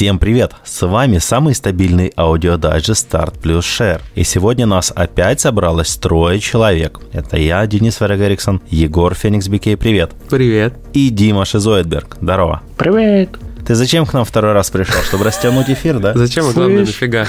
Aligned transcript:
Всем 0.00 0.18
привет! 0.18 0.52
С 0.64 0.80
вами 0.86 1.18
самый 1.18 1.54
стабильный 1.54 2.10
аудиодайджест 2.16 3.12
Start 3.12 3.38
плюс 3.38 3.66
Share. 3.66 4.00
И 4.14 4.24
сегодня 4.24 4.64
нас 4.64 4.94
опять 4.96 5.40
собралось 5.40 5.94
трое 5.96 6.40
человек. 6.40 7.00
Это 7.12 7.36
я, 7.36 7.66
Денис 7.66 8.00
Варягариксон, 8.00 8.62
Егор 8.70 9.14
Феникс 9.14 9.48
Бикей, 9.48 9.76
привет. 9.76 10.12
Привет. 10.30 10.72
И 10.94 11.10
Дима 11.10 11.44
Шизоидберг, 11.44 12.16
здорово. 12.18 12.62
Привет. 12.78 13.28
Ты 13.66 13.74
зачем 13.74 14.06
к 14.06 14.14
нам 14.14 14.24
второй 14.24 14.54
раз 14.54 14.70
пришел? 14.70 15.02
Чтобы 15.02 15.24
растянуть 15.24 15.68
эфир, 15.68 15.98
да? 15.98 16.14
Зачем, 16.14 16.48
а 16.48 16.52
главное, 16.54 16.80
нафига? 16.86 17.26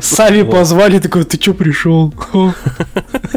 Сами 0.00 0.42
позвали, 0.42 1.00
такой, 1.00 1.24
ты 1.24 1.36
что 1.42 1.52
пришел? 1.52 2.14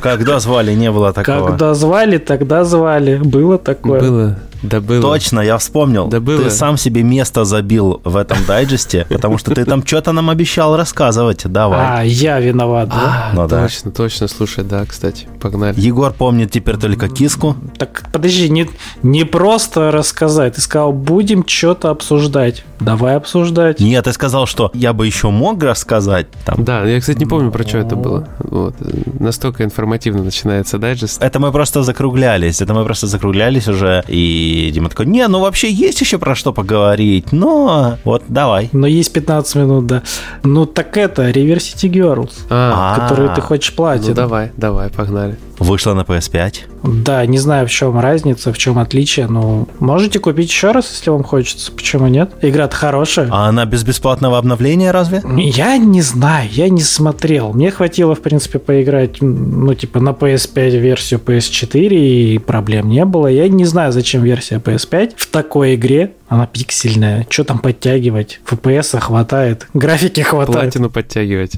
Когда 0.04 0.40
звали, 0.40 0.74
не 0.74 0.92
было 0.92 1.14
такого. 1.14 1.48
Когда 1.48 1.74
звали, 1.74 2.20
тогда 2.20 2.64
звали. 2.64 3.18
Было 3.18 3.58
такое. 3.58 4.02
Было. 4.02 4.40
Да 4.62 4.82
было. 4.82 5.02
Точно, 5.02 5.40
я 5.40 5.58
вспомнил. 5.58 6.08
Да 6.08 6.20
было. 6.20 6.44
Ты 6.44 6.50
сам 6.50 6.78
себе 6.78 7.04
место 7.04 7.46
забил 7.46 8.02
в 8.04 8.16
этом 8.18 8.38
дайджесте, 8.48 9.06
потому 9.10 9.38
что 9.38 9.54
ты 9.54 9.66
там 9.66 9.86
что-то 9.86 10.12
нам 10.12 10.30
обещал 10.30 10.76
рассказывать. 10.78 11.44
Давай. 11.46 11.80
А, 12.02 12.04
я 12.04 12.40
виноват, 12.40 12.90
да? 12.90 13.30
А, 13.32 13.36
Ну 13.36 13.48
да. 13.48 13.64
точно, 13.64 13.92
точно. 13.92 14.28
Слушай, 14.28 14.64
да, 14.64 14.86
кстати, 14.86 15.28
погнали. 15.40 15.80
Егор 15.80 16.12
помнит 16.14 16.52
теперь 16.52 16.78
только 16.78 17.08
киску. 17.10 17.56
Так, 17.78 18.04
подожди, 18.12 18.50
не, 18.50 18.70
не 19.04 19.24
просто 19.24 19.92
рассказать. 19.92 20.56
Ты 20.56 20.62
сказал, 20.62 20.92
будем 20.94 21.44
что-то 21.48 21.90
обсуждать. 21.90 22.64
Давай 22.80 23.16
обсуждать. 23.16 23.80
Нет, 23.80 24.06
ты 24.06 24.14
сказал, 24.14 24.46
что 24.46 24.72
я 24.74 24.94
бы 24.94 25.06
еще 25.06 25.30
мог 25.30 25.62
рассказать. 25.64 26.28
Там. 26.46 26.64
Да, 26.64 26.84
я, 26.86 27.00
кстати, 27.00 27.18
не 27.20 27.26
помню, 27.26 27.52
про 27.52 27.64
что 27.68 27.80
это 27.80 27.96
было. 27.96 28.28
Вот. 28.40 28.76
Настолько 29.20 29.64
информативно 29.64 30.24
начинается 30.24 30.78
дайджест. 30.78 31.22
Это 31.22 31.40
мы 31.40 31.52
просто 31.52 31.84
закруглялись. 31.84 32.62
Это 32.62 32.74
мы 32.74 32.84
просто 32.84 33.08
закруглялись 33.08 33.68
уже. 33.68 34.04
И 34.08 34.47
Дима 34.72 34.90
такой, 34.90 35.06
не, 35.06 35.28
ну 35.28 35.40
вообще 35.40 35.72
есть 35.72 36.02
еще 36.02 36.18
про 36.18 36.36
что 36.36 36.54
поговорить. 36.54 37.32
Но 37.32 37.98
вот 38.04 38.24
давай. 38.28 38.70
Но 38.74 38.88
есть 38.88 39.14
15 39.14 39.56
минут, 39.56 39.88
да. 39.88 40.04
Ну 40.44 40.66
так 40.66 40.96
это, 40.98 41.30
River 41.30 41.58
City 41.58 41.90
Girls, 41.92 42.32
А, 42.50 42.96
А. 42.96 43.00
которую 43.00 43.34
ты 43.36 43.42
хочешь 43.42 43.74
платить. 43.76 44.10
ну 44.10 44.14
давай, 44.16 44.52
давай, 44.58 44.90
погнали. 44.90 45.38
Вышла 45.60 45.94
на 45.94 46.02
PS5. 46.02 46.54
Да, 46.84 47.26
не 47.26 47.40
знаю, 47.40 47.68
в 47.68 47.72
чем 47.72 48.00
разница, 48.00 48.54
в 48.54 48.58
чем 48.58 48.78
отличие, 48.78 49.28
но 49.28 49.68
можете 49.80 50.20
купить 50.20 50.50
еще 50.50 50.72
раз, 50.72 50.90
если 50.92 51.10
вам 51.10 51.24
хочется. 51.24 51.72
Почему 51.72 52.08
нет? 52.08 52.32
Игра-то 52.42 52.76
хорошая. 52.76 53.30
А 53.32 53.48
она 53.48 53.66
без 53.66 53.84
бесплатного 53.84 54.38
обновления 54.38 54.92
разве? 54.92 55.24
Я 55.36 55.78
не 55.78 56.02
знаю, 56.02 56.50
я 56.52 56.70
не 56.70 56.82
смотрел. 56.82 57.54
Мне 57.54 57.72
хватило, 57.72 58.14
в 58.16 58.22
принципе, 58.22 58.60
поиграть, 58.60 59.22
ну, 59.22 59.74
типа, 59.74 60.00
на 60.00 60.10
PS5 60.10 60.78
версию 60.78 61.20
PS4, 61.26 61.88
и 61.90 62.38
проблем 62.38 62.90
не 62.90 63.06
было. 63.06 63.28
Я 63.28 63.48
не 63.48 63.66
знаю, 63.66 63.92
зачем 63.92 64.24
версия 64.24 64.58
PS5 64.58 65.14
в 65.18 65.28
такой 65.28 65.76
игре. 65.76 66.14
Она 66.30 66.46
пиксельная. 66.46 67.26
Что 67.30 67.44
там 67.46 67.60
подтягивать? 67.60 68.42
FPS 68.46 69.00
хватает, 69.00 69.68
графики 69.74 70.20
хватает. 70.22 70.60
Платину 70.60 70.90
подтягивать. 70.90 71.54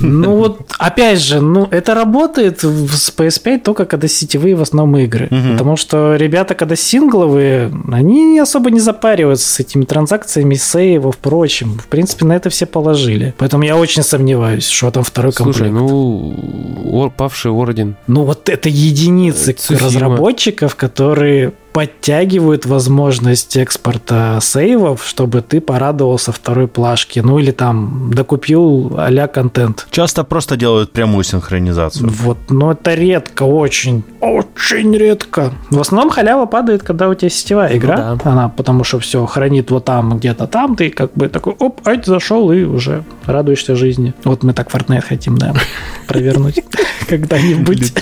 Ну 0.00 0.36
вот, 0.36 0.60
опять 0.78 1.20
же, 1.20 1.40
ну 1.40 1.68
это 1.70 1.94
работает 1.94 2.60
с 2.62 3.12
PS5 3.16 3.60
только 3.60 3.84
когда 3.84 4.08
сетевые 4.08 4.54
в 4.54 4.62
основном 4.62 4.96
игры. 5.00 5.28
Потому 5.52 5.76
что 5.76 6.16
ребята, 6.16 6.54
когда 6.54 6.76
сингловые, 6.76 7.70
они 7.92 8.38
особо 8.38 8.70
не 8.70 8.80
запариваются 8.80 9.48
с 9.48 9.60
этими 9.60 9.84
транзакциями, 9.84 10.54
сейвов, 10.54 11.18
прочим. 11.18 11.78
В 11.78 11.86
принципе, 11.88 12.24
на 12.24 12.34
это 12.36 12.48
все 12.50 12.66
положили. 12.66 13.34
Поэтому 13.38 13.64
я 13.64 13.76
очень 13.76 14.02
сомневаюсь, 14.02 14.66
что 14.68 14.90
там 14.90 15.04
второй 15.04 15.32
Слушай, 15.32 15.64
комплект. 15.68 15.74
ну, 15.74 16.34
Ор- 16.92 17.10
павший 17.10 17.50
орден. 17.50 17.96
Ну 18.06 18.24
вот 18.24 18.48
это 18.48 18.68
единицы 18.68 19.52
Цуфима. 19.52 19.80
разработчиков, 19.86 20.74
которые 20.76 21.52
подтягивают 21.76 22.64
возможность 22.64 23.54
экспорта 23.58 24.38
сейвов, 24.40 25.04
чтобы 25.06 25.42
ты 25.42 25.60
порадовался 25.60 26.32
второй 26.32 26.68
плашке. 26.68 27.20
Ну 27.20 27.38
или 27.38 27.50
там 27.50 28.10
докупил 28.14 28.94
а 28.96 29.28
контент. 29.28 29.86
Часто 29.90 30.24
просто 30.24 30.56
делают 30.56 30.92
прямую 30.92 31.22
синхронизацию. 31.22 32.08
Вот, 32.08 32.38
но 32.48 32.72
это 32.72 32.94
редко, 32.94 33.42
очень, 33.42 34.04
очень 34.22 34.96
редко. 34.96 35.52
В 35.68 35.78
основном 35.78 36.08
халява 36.08 36.46
падает, 36.46 36.82
когда 36.82 37.10
у 37.10 37.14
тебя 37.14 37.28
сетевая 37.28 37.76
игра. 37.76 38.16
да. 38.24 38.30
Она 38.30 38.48
потому 38.48 38.82
что 38.82 38.98
все 38.98 39.26
хранит 39.26 39.70
вот 39.70 39.84
там, 39.84 40.16
где-то 40.16 40.46
там, 40.46 40.76
ты 40.76 40.88
как 40.88 41.12
бы 41.12 41.28
такой, 41.28 41.52
оп, 41.58 41.86
ать, 41.86 42.06
зашел 42.06 42.50
и 42.52 42.62
уже 42.62 43.04
радуешься 43.26 43.76
жизни. 43.76 44.14
Вот 44.24 44.42
мы 44.44 44.54
так 44.54 44.70
Fortnite 44.70 45.02
хотим, 45.02 45.36
да, 45.36 45.52
провернуть 46.06 46.64
когда-нибудь. 47.06 47.92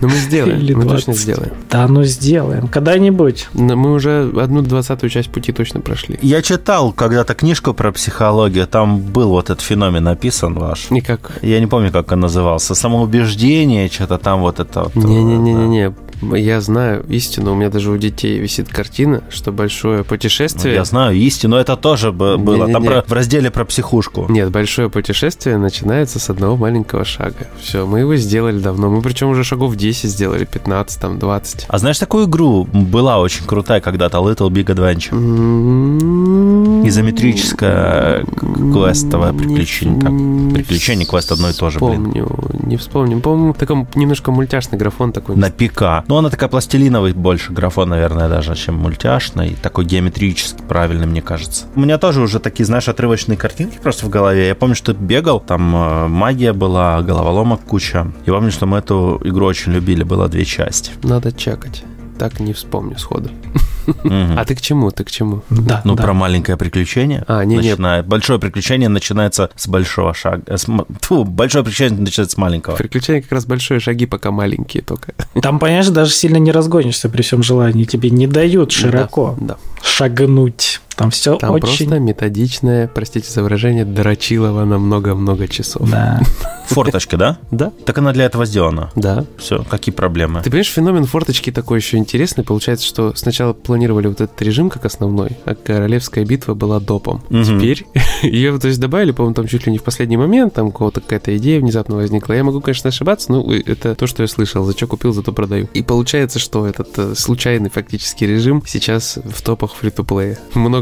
Ну, 0.00 0.08
мы 0.08 0.14
сделаем, 0.14 0.58
Или 0.58 0.74
мы 0.74 0.82
точно 0.82 1.12
20. 1.14 1.16
сделаем. 1.16 1.52
Да, 1.70 1.88
ну 1.88 2.04
сделаем. 2.04 2.68
Когда-нибудь. 2.68 3.48
Но 3.54 3.76
Мы 3.76 3.92
уже 3.92 4.30
одну 4.40 4.62
двадцатую 4.62 5.10
часть 5.10 5.30
пути 5.30 5.52
точно 5.52 5.80
прошли. 5.80 6.18
Я 6.22 6.42
читал 6.42 6.92
когда-то 6.92 7.34
книжку 7.34 7.74
про 7.74 7.92
психологию, 7.92 8.66
там 8.66 9.00
был 9.00 9.30
вот 9.30 9.50
этот 9.50 9.60
феномен 9.62 10.04
написан 10.04 10.54
ваш. 10.54 10.90
Никак. 10.90 11.38
Я 11.42 11.60
не 11.60 11.66
помню, 11.66 11.90
как 11.90 12.12
он 12.12 12.20
назывался. 12.20 12.74
Самоубеждение, 12.74 13.88
что-то 13.88 14.18
там 14.18 14.40
вот 14.40 14.60
это 14.60 14.84
вот. 14.84 14.94
Не-не-не-не-не. 14.94 15.94
Я 16.20 16.60
знаю 16.60 17.04
истину, 17.08 17.52
у 17.52 17.54
меня 17.54 17.70
даже 17.70 17.90
у 17.90 17.96
детей 17.96 18.38
висит 18.38 18.68
картина, 18.68 19.22
что 19.30 19.52
большое 19.52 20.04
путешествие... 20.04 20.74
Я 20.74 20.84
знаю 20.84 21.16
истину, 21.16 21.56
это 21.56 21.76
тоже 21.76 22.12
было. 22.12 22.36
Там 22.36 22.82
Не-не-не. 22.82 22.86
про- 22.86 23.04
в 23.06 23.12
разделе 23.12 23.50
про 23.50 23.64
психушку. 23.64 24.26
Нет, 24.28 24.50
большое 24.50 24.90
путешествие 24.90 25.56
начинается 25.58 26.18
с 26.18 26.28
одного 26.30 26.56
маленького 26.56 27.04
шага. 27.04 27.46
Все, 27.60 27.86
мы 27.86 28.00
его 28.00 28.16
сделали 28.16 28.58
давно. 28.58 28.90
Мы 28.90 29.00
причем 29.02 29.28
уже 29.28 29.44
шагов 29.44 29.76
10 29.76 30.10
сделали, 30.10 30.44
15, 30.44 31.00
там, 31.00 31.18
20. 31.18 31.66
А 31.68 31.78
знаешь, 31.78 31.98
такую 31.98 32.26
игру 32.26 32.64
была 32.72 33.18
очень 33.20 33.44
крутая 33.46 33.80
когда-то, 33.80 34.18
Little 34.18 34.50
Big 34.50 34.64
Adventure. 34.66 35.12
М-м-м. 35.12 36.88
Изометрическое 36.88 38.24
квестовое 38.24 39.32
Не 39.32 39.38
приключение. 39.38 40.10
Не 40.10 40.54
приключение, 40.54 41.06
квест 41.06 41.30
одно 41.32 41.50
и 41.50 41.52
то 41.52 41.70
же, 41.70 41.78
блин. 41.78 42.04
Помню, 42.04 42.28
не 42.64 42.76
вспомню. 42.76 43.20
По-моему, 43.20 43.54
такой 43.54 43.86
немножко 43.94 44.30
мультяшный 44.30 44.78
графон 44.78 45.12
такой. 45.12 45.36
На 45.36 45.50
ПК. 45.50 46.06
Ну, 46.08 46.16
она 46.16 46.30
такая 46.30 46.48
пластилиновый 46.48 47.12
больше 47.12 47.52
графон, 47.52 47.90
наверное, 47.90 48.30
даже, 48.30 48.54
чем 48.54 48.76
мультяшный. 48.76 49.56
Такой 49.62 49.84
геометрический, 49.84 50.64
правильный, 50.64 51.06
мне 51.06 51.20
кажется. 51.20 51.66
У 51.76 51.80
меня 51.80 51.98
тоже 51.98 52.22
уже 52.22 52.40
такие, 52.40 52.64
знаешь, 52.64 52.88
отрывочные 52.88 53.36
картинки 53.36 53.78
просто 53.82 54.06
в 54.06 54.08
голове. 54.08 54.48
Я 54.48 54.54
помню, 54.54 54.74
что 54.74 54.94
бегал, 54.94 55.38
там 55.38 55.76
э, 55.76 56.06
магия 56.08 56.54
была, 56.54 57.02
головоломок 57.02 57.60
куча. 57.60 58.10
И 58.24 58.30
помню, 58.30 58.50
что 58.50 58.64
мы 58.64 58.78
эту 58.78 59.20
игру 59.22 59.44
очень 59.44 59.72
любили, 59.72 60.02
было 60.02 60.28
две 60.28 60.46
части. 60.46 60.92
Надо 61.02 61.30
чекать. 61.30 61.84
Так 62.18 62.40
не 62.40 62.54
вспомню 62.54 62.98
сходу. 62.98 63.28
А 64.04 64.44
ты 64.44 64.54
к 64.54 64.60
чему? 64.60 64.90
Ты 64.90 65.04
к 65.04 65.10
чему? 65.10 65.42
Да, 65.50 65.80
Ну, 65.84 65.96
про 65.96 66.12
маленькое 66.12 66.56
приключение. 66.56 67.24
А, 67.26 67.44
не-не. 67.44 67.70
Начинает- 67.72 68.06
Большое 68.06 68.38
приключение 68.38 68.88
начинается 68.88 69.50
с 69.56 69.66
большого 69.68 70.14
шага. 70.14 70.42
э, 70.46 70.56
тьфу, 71.00 71.24
большое 71.24 71.64
приключение 71.64 72.00
начинается 72.00 72.34
с 72.34 72.38
маленького. 72.38 72.76
Приключения 72.76 73.22
как 73.22 73.32
раз 73.32 73.46
большие 73.46 73.80
шаги, 73.80 74.06
пока 74.06 74.30
маленькие 74.30 74.82
только. 74.82 75.12
Там, 75.42 75.58
понимаешь, 75.58 75.88
даже 75.88 76.12
сильно 76.12 76.36
не 76.38 76.52
разгонишься 76.52 77.08
при 77.08 77.22
всем 77.22 77.42
желании. 77.42 77.84
Тебе 77.84 78.10
не 78.10 78.26
дают 78.26 78.72
широко 78.72 79.36
шагнуть. 79.82 80.80
Там 80.98 81.10
все 81.10 81.36
Там 81.36 81.52
очень... 81.52 81.86
просто 81.86 82.00
методичное, 82.00 82.88
простите 82.88 83.30
за 83.30 83.44
выражение, 83.44 83.84
дрочилово 83.84 84.64
на 84.64 84.78
много-много 84.78 85.46
часов. 85.46 85.88
Да. 85.88 86.20
Форточка, 86.66 87.16
да? 87.16 87.38
Да, 87.50 87.72
Так 87.86 87.96
она 87.98 88.12
для 88.12 88.24
этого 88.24 88.44
сделана. 88.44 88.90
да. 88.96 89.24
Все, 89.38 89.64
какие 89.64 89.94
проблемы? 89.94 90.40
Ты 90.42 90.50
понимаешь, 90.50 90.68
феномен 90.68 91.04
форточки 91.04 91.50
такой 91.52 91.78
еще 91.78 91.96
интересный. 91.96 92.44
Получается, 92.44 92.84
что 92.84 93.14
сначала 93.14 93.52
планировали 93.52 94.08
вот 94.08 94.20
этот 94.20 94.42
режим 94.42 94.68
как 94.70 94.84
основной, 94.84 95.30
а 95.44 95.54
королевская 95.54 96.24
битва 96.24 96.54
была 96.54 96.80
допом. 96.80 97.22
Мгм. 97.30 97.44
Теперь 97.44 97.86
ее, 98.22 98.58
то 98.58 98.66
есть, 98.66 98.80
добавили, 98.80 99.12
по-моему, 99.12 99.34
там 99.34 99.46
чуть 99.46 99.66
ли 99.66 99.72
не 99.72 99.78
в 99.78 99.84
последний 99.84 100.16
момент, 100.16 100.54
там 100.54 100.66
у 100.66 100.72
кого-то 100.72 101.00
какая-то 101.00 101.36
идея 101.36 101.60
внезапно 101.60 101.94
возникла. 101.94 102.32
Я 102.32 102.42
могу, 102.42 102.60
конечно, 102.60 102.88
ошибаться, 102.88 103.32
но 103.32 103.52
это 103.54 103.94
то, 103.94 104.06
что 104.08 104.22
я 104.22 104.28
слышал. 104.28 104.64
За 104.64 104.72
что 104.72 104.88
купил, 104.88 105.12
зато 105.12 105.32
продаю. 105.32 105.68
И 105.74 105.82
получается, 105.82 106.40
что 106.40 106.66
этот 106.66 106.98
э, 106.98 107.14
случайный 107.14 107.70
фактически 107.70 108.24
режим 108.24 108.62
сейчас 108.66 109.18
в 109.24 109.42
топах 109.42 109.74
фри-то-плея. 109.74 110.38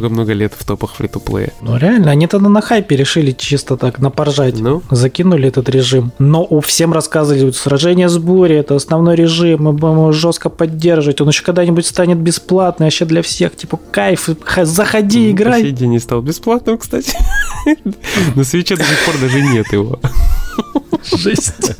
Много-много 0.06 0.34
лет 0.34 0.52
в 0.56 0.64
топах 0.64 0.94
фри-то-плея. 0.94 1.52
Ну 1.62 1.76
реально, 1.76 2.12
они 2.12 2.28
тогда 2.28 2.48
на 2.48 2.60
хайпе 2.60 2.94
решили 2.94 3.32
чисто 3.32 3.76
так 3.76 3.98
напоржать. 3.98 4.58
Ну, 4.58 4.82
Закинули 4.90 5.48
этот 5.48 5.68
режим. 5.68 6.12
Но 6.20 6.46
у 6.48 6.60
всем 6.60 6.92
рассказывали, 6.92 7.50
сражение 7.50 8.08
с 8.08 8.16
бурей, 8.18 8.60
это 8.60 8.76
основной 8.76 9.16
режим, 9.16 9.64
мы 9.64 9.72
будем 9.72 9.94
его 9.94 10.12
жестко 10.12 10.48
поддерживать. 10.48 11.20
Он 11.20 11.28
еще 11.28 11.42
когда-нибудь 11.42 11.86
станет 11.86 12.18
бесплатный, 12.18 12.86
вообще 12.86 13.04
для 13.04 13.22
всех. 13.22 13.56
Типа, 13.56 13.80
кайф, 13.90 14.28
заходи, 14.62 15.32
по 15.32 15.36
играй. 15.36 15.62
сей 15.62 15.72
день 15.72 15.90
не 15.90 15.98
стал 15.98 16.22
бесплатным, 16.22 16.78
кстати. 16.78 17.16
На 18.36 18.44
свече 18.44 18.76
до 18.76 18.84
сих 18.84 19.04
пор 19.04 19.16
даже 19.20 19.40
нет 19.40 19.72
его. 19.72 19.98
Жесть. 21.16 21.72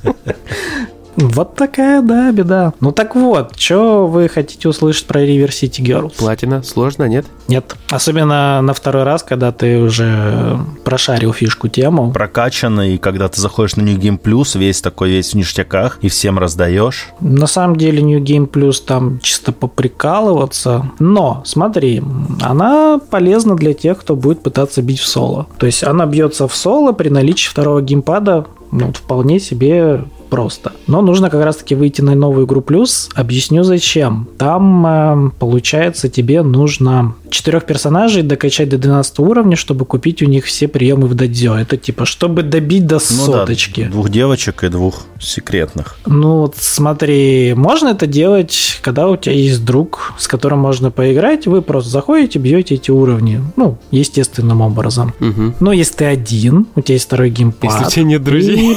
Вот 1.17 1.55
такая, 1.55 2.03
да, 2.03 2.31
беда. 2.31 2.75
Ну 2.81 2.93
так 2.93 3.17
вот, 3.17 3.59
что 3.59 4.07
вы 4.07 4.29
хотите 4.29 4.69
услышать 4.69 5.07
про 5.07 5.25
River 5.25 5.49
City 5.49 5.83
Girls? 5.83 6.13
Платина? 6.17 6.63
Сложно, 6.63 7.05
нет? 7.05 7.27
Нет. 7.49 7.75
Особенно 7.91 8.61
на 8.61 8.75
второй 8.75 9.05
раз, 9.05 9.23
когда 9.23 9.53
ты 9.53 9.79
уже 9.79 10.59
прошарил 10.85 11.33
фишку 11.33 11.69
тему. 11.69 12.13
Прокачанный, 12.13 12.95
и 12.95 12.99
когда 12.99 13.29
ты 13.29 13.41
заходишь 13.41 13.77
на 13.77 13.83
New 13.83 13.97
Game 13.97 14.21
Plus, 14.21 14.59
весь 14.59 14.81
такой, 14.81 15.11
весь 15.11 15.33
в 15.33 15.35
ништяках, 15.35 15.99
и 16.03 16.09
всем 16.09 16.39
раздаешь. 16.39 17.09
На 17.21 17.47
самом 17.47 17.77
деле 17.77 18.03
New 18.03 18.21
Game 18.21 18.49
Plus 18.49 18.83
там 18.85 19.19
чисто 19.21 19.53
поприкалываться. 19.53 20.91
Но, 20.99 21.43
смотри, 21.45 22.03
она 22.43 22.99
полезна 23.11 23.57
для 23.57 23.73
тех, 23.73 23.99
кто 23.99 24.17
будет 24.17 24.43
пытаться 24.43 24.83
бить 24.83 25.01
в 25.01 25.07
соло. 25.07 25.47
То 25.59 25.67
есть 25.67 25.83
она 25.83 26.07
бьется 26.07 26.47
в 26.47 26.55
соло 26.55 26.93
при 26.93 27.09
наличии 27.09 27.49
второго 27.49 27.81
геймпада 27.81 28.47
ну, 28.73 28.93
вполне 28.93 29.41
себе 29.41 30.05
просто. 30.27 30.73
Но 30.87 31.03
нужно 31.03 31.31
как 31.31 31.45
раз-таки 31.45 31.75
выйти 31.75 32.03
на 32.03 32.15
новую 32.15 32.47
игру 32.47 32.61
плюс. 32.61 33.09
Объясню 33.15 33.63
зачем. 33.63 34.29
Там, 34.39 34.87
э, 34.87 35.31
получается, 35.39 36.09
тебе 36.09 36.43
нужно 36.43 37.15
четырех 37.31 37.65
персонажей 37.67 38.23
докачать 38.23 38.69
до 38.69 38.79
12 38.79 39.19
уровня, 39.21 39.57
чтобы 39.57 39.85
купить 39.85 40.23
у 40.23 40.27
них 40.27 40.45
все 40.45 40.69
приемы 40.69 41.07
в 41.07 41.15
дадзё. 41.15 41.55
Это 41.57 41.77
типа, 41.77 42.05
чтобы 42.05 42.43
добить 42.43 42.87
до 42.87 42.95
ну 42.95 43.01
соточки. 43.01 43.85
Да, 43.85 43.91
двух 43.91 44.09
девочек 44.09 44.65
и 44.65 44.69
двух 44.69 45.05
секретных. 45.21 45.97
Ну, 46.07 46.41
вот 46.41 46.57
смотри, 46.59 47.55
можно 47.55 47.89
это 47.89 48.07
делать, 48.07 48.79
когда 48.83 49.09
у 49.09 49.17
тебя 49.17 49.35
есть 49.35 49.65
друг, 49.65 50.15
с 50.19 50.29
которым 50.29 50.61
можно 50.61 50.91
поиграть, 50.91 51.47
вы 51.47 51.63
просто 51.63 51.91
заходите, 51.91 52.39
бьете 52.39 52.75
эти 52.75 52.91
уровни. 52.91 53.43
Ну, 53.57 53.79
естественным 53.91 54.61
образом. 54.61 55.15
Угу. 55.21 55.55
Но 55.61 55.73
если 55.73 55.95
ты 55.95 56.05
один, 56.05 56.67
у 56.75 56.81
тебя 56.81 56.95
есть 56.95 57.07
второй 57.07 57.31
геймпад. 57.31 57.71
Если 57.71 57.85
у 57.85 57.91
тебя 57.91 58.05
нет 58.05 58.23
друзей. 58.23 58.77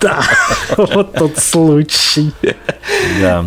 Да, 0.00 0.22
вот 0.76 1.12
тот 1.12 1.38
случай. 1.38 2.32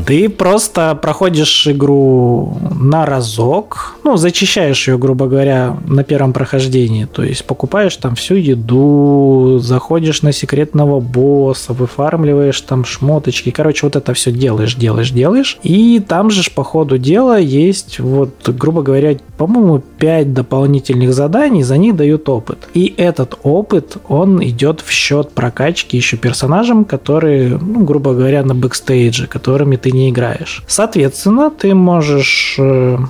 Ты 0.06 0.30
просто 0.30 0.96
проходишь 0.96 1.68
игру 1.68 2.58
на 2.72 3.06
разок, 3.18 3.96
ну, 4.04 4.16
зачищаешь 4.18 4.88
ее, 4.88 4.98
грубо 4.98 5.28
говоря, 5.28 5.76
на 5.88 6.04
первом 6.04 6.34
прохождении. 6.34 7.06
То 7.06 7.24
есть 7.24 7.46
покупаешь 7.46 7.96
там 7.98 8.16
всю 8.16 8.36
еду, 8.36 9.60
заходишь 9.60 10.22
на 10.22 10.32
секретного 10.32 11.00
босса, 11.00 11.74
выфармливаешь 11.74 12.62
там 12.62 12.86
шмоточки. 12.86 13.50
Короче, 13.50 13.86
вот 13.88 13.96
это 13.96 14.14
все 14.14 14.32
делаешь, 14.32 14.76
делаешь, 14.76 15.12
делаешь. 15.12 15.58
И 15.64 16.00
там 16.00 16.30
же 16.30 16.44
по 16.56 16.64
ходу 16.64 16.98
дела 16.98 17.40
есть, 17.40 18.00
вот, 18.00 18.32
грубо 18.48 18.84
говоря, 18.84 19.18
по-моему, 19.38 19.82
5 19.98 20.34
дополнительных 20.34 21.14
заданий, 21.14 21.64
за 21.64 21.78
них 21.78 21.96
дают 21.96 22.30
опыт. 22.30 22.70
И 22.76 22.94
этот 22.98 23.40
опыт, 23.44 23.98
он 24.08 24.44
идет 24.44 24.82
в 24.82 24.92
счет 24.92 25.32
прокачки 25.32 25.98
еще 25.98 26.18
персонажам, 26.18 26.86
которые, 26.86 27.58
ну, 27.58 27.84
грубо 27.84 28.14
говоря, 28.14 28.44
на 28.44 28.54
бэкстейдже, 28.54 29.28
которыми 29.28 29.76
ты 29.76 29.92
не 29.92 30.10
играешь. 30.10 30.64
Соответственно, 30.68 31.50
ты 31.50 31.74
можешь, 31.74 32.60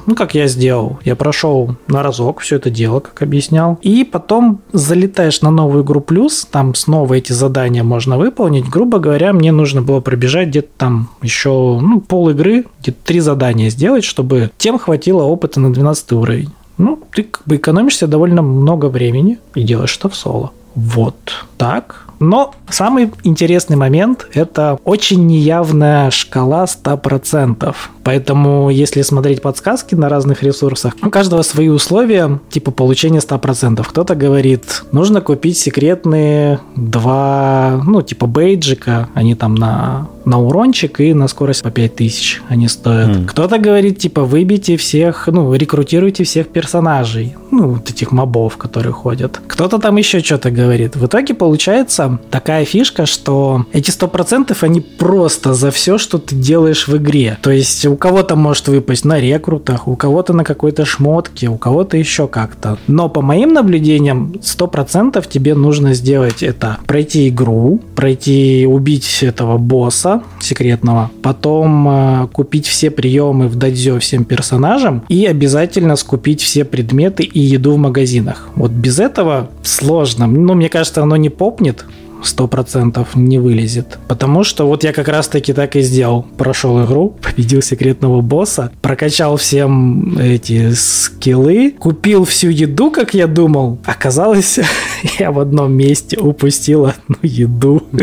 ну, 0.06 0.16
как 0.16 0.36
я 0.36 0.48
сделал, 0.48 1.00
я 1.04 1.16
прошел 1.16 1.76
на 1.88 2.04
разок 2.04 2.40
все 2.40 2.58
это 2.58 2.70
дело, 2.70 3.00
как 3.00 3.22
объяснял, 3.22 3.80
и 3.82 4.04
потом 4.04 4.62
залетаешь 4.74 5.42
на 5.42 5.52
новую 5.52 5.84
игру 5.84 6.02
плюс, 6.02 6.46
там 6.50 6.76
снова 6.76 7.16
эти 7.16 7.32
задания 7.32 7.84
можно 7.84 8.18
выполнить. 8.18 8.70
Грубо 8.70 9.00
говоря, 9.00 9.34
мне 9.34 9.52
нужно 9.52 9.82
было 9.82 10.00
пробежать 10.00 10.50
где-то 10.50 10.70
там 10.78 11.10
еще, 11.22 11.80
ну, 11.82 12.02
пол 12.02 12.30
игры, 12.30 12.66
где-то 12.82 12.98
три 13.04 13.20
задания 13.20 13.70
сделать, 13.70 14.04
чтобы 14.04 14.52
тем 14.58 14.78
хватило 14.78 15.24
опыта 15.24 15.60
на 15.60 15.74
12 15.74 16.12
уровень. 16.14 16.50
Ну, 16.78 17.00
ты 17.12 17.24
как 17.24 17.42
бы 17.46 17.56
экономишься 17.56 18.08
довольно 18.08 18.42
много 18.42 18.86
времени 18.86 19.40
и 19.56 19.64
делаешь 19.64 19.98
это 19.98 20.10
в 20.10 20.16
соло. 20.16 20.52
Вот 20.76 21.16
так. 21.58 22.08
Но 22.20 22.54
самый 22.70 23.12
интересный 23.24 23.76
момент– 23.76 24.28
это 24.34 24.80
очень 24.84 25.26
неявная 25.26 26.12
шкала 26.12 26.66
100%. 26.66 27.76
Поэтому, 28.08 28.70
если 28.70 29.02
смотреть 29.02 29.42
подсказки 29.42 29.94
на 29.94 30.08
разных 30.08 30.42
ресурсах, 30.42 30.94
у 31.04 31.10
каждого 31.10 31.42
свои 31.42 31.68
условия, 31.68 32.40
типа 32.50 32.72
получения 32.72 33.20
100%. 33.20 33.86
Кто-то 33.86 34.16
говорит, 34.16 34.86
нужно 34.94 35.20
купить 35.20 35.58
секретные 35.58 36.62
два, 36.78 37.82
ну, 37.86 38.02
типа 38.02 38.26
бейджика, 38.26 39.10
они 39.14 39.36
там 39.36 39.56
на, 39.56 40.08
на 40.24 40.40
урончик 40.40 41.02
и 41.02 41.14
на 41.14 41.28
скорость 41.28 41.64
по 41.64 41.70
5000 41.70 42.44
они 42.48 42.70
стоят. 42.70 43.10
Mm. 43.10 43.26
Кто-то 43.26 43.58
говорит, 43.58 43.98
типа, 43.98 44.24
выбейте 44.24 44.78
всех, 44.78 45.28
ну, 45.28 45.54
рекрутируйте 45.54 46.24
всех 46.24 46.48
персонажей, 46.48 47.36
ну, 47.52 47.72
вот 47.72 47.90
этих 47.90 48.14
мобов, 48.14 48.56
которые 48.56 48.94
ходят. 48.94 49.42
Кто-то 49.48 49.80
там 49.80 49.98
еще 49.98 50.22
что-то 50.22 50.50
говорит. 50.50 50.96
В 50.96 51.08
итоге 51.08 51.34
получается 51.34 52.20
такая 52.32 52.64
фишка, 52.64 53.06
что 53.06 53.66
эти 53.74 53.92
100% 53.92 54.56
они 54.62 54.80
просто 54.80 55.54
за 55.54 55.72
все, 55.72 55.98
что 55.98 56.20
ты 56.20 56.36
делаешь 56.36 56.88
в 56.88 56.96
игре. 56.96 57.38
То 57.42 57.52
есть 57.52 57.86
у 57.86 57.97
кого-то 57.98 58.36
может 58.36 58.68
выпасть 58.68 59.06
на 59.06 59.20
рекрутах, 59.20 59.88
у 59.88 59.96
кого-то 59.96 60.34
на 60.34 60.44
какой-то 60.44 60.86
шмотке, 60.86 61.48
у 61.50 61.58
кого-то 61.58 61.98
еще 61.98 62.28
как-то. 62.28 62.78
Но 62.88 63.10
по 63.10 63.22
моим 63.22 63.54
наблюдениям, 63.54 64.34
100% 64.42 65.24
тебе 65.28 65.56
нужно 65.56 65.94
сделать 65.94 66.44
это. 66.44 66.78
Пройти 66.88 67.30
игру, 67.30 67.82
пройти, 67.96 68.66
убить 68.68 69.20
этого 69.22 69.58
босса 69.58 70.24
секретного, 70.40 71.12
потом 71.22 71.88
э, 71.90 72.28
купить 72.32 72.68
все 72.68 72.90
приемы 72.90 73.48
в 73.48 73.56
дадзё 73.56 74.00
всем 74.00 74.24
персонажам 74.24 75.04
и 75.10 75.26
обязательно 75.26 75.96
скупить 75.96 76.42
все 76.42 76.64
предметы 76.64 77.24
и 77.24 77.40
еду 77.40 77.74
в 77.74 77.78
магазинах. 77.78 78.50
Вот 78.56 78.72
без 78.72 79.00
этого 79.00 79.50
сложно. 79.64 80.28
Ну, 80.28 80.54
мне 80.54 80.70
кажется, 80.70 81.02
оно 81.02 81.16
не 81.16 81.30
попнет, 81.30 81.86
сто 82.24 82.48
процентов 82.48 83.16
не 83.16 83.40
вылезет. 83.40 84.00
Потому 84.08 84.44
что 84.44 84.68
вот 84.68 84.84
я 84.84 84.94
как 84.94 85.08
раз 85.08 85.28
таки 85.28 85.54
так 85.54 85.76
и 85.76 85.82
сделал. 85.82 86.26
Прошел 86.38 86.84
игру, 86.84 87.10
победил 87.22 87.62
секретного 87.62 88.22
босса, 88.22 88.72
прокачал 88.82 89.38
всем 89.38 90.18
эти 90.20 90.72
скиллы, 90.74 91.72
купил 91.72 92.26
всю 92.26 92.50
еду, 92.50 92.92
как 92.92 93.14
я 93.14 93.28
думал. 93.28 93.80
Оказалось, 93.86 94.60
я 95.20 95.32
в 95.32 95.40
одном 95.40 95.74
месте 95.74 96.18
упустил 96.20 96.86
одну 96.86 97.18
еду. 97.22 97.84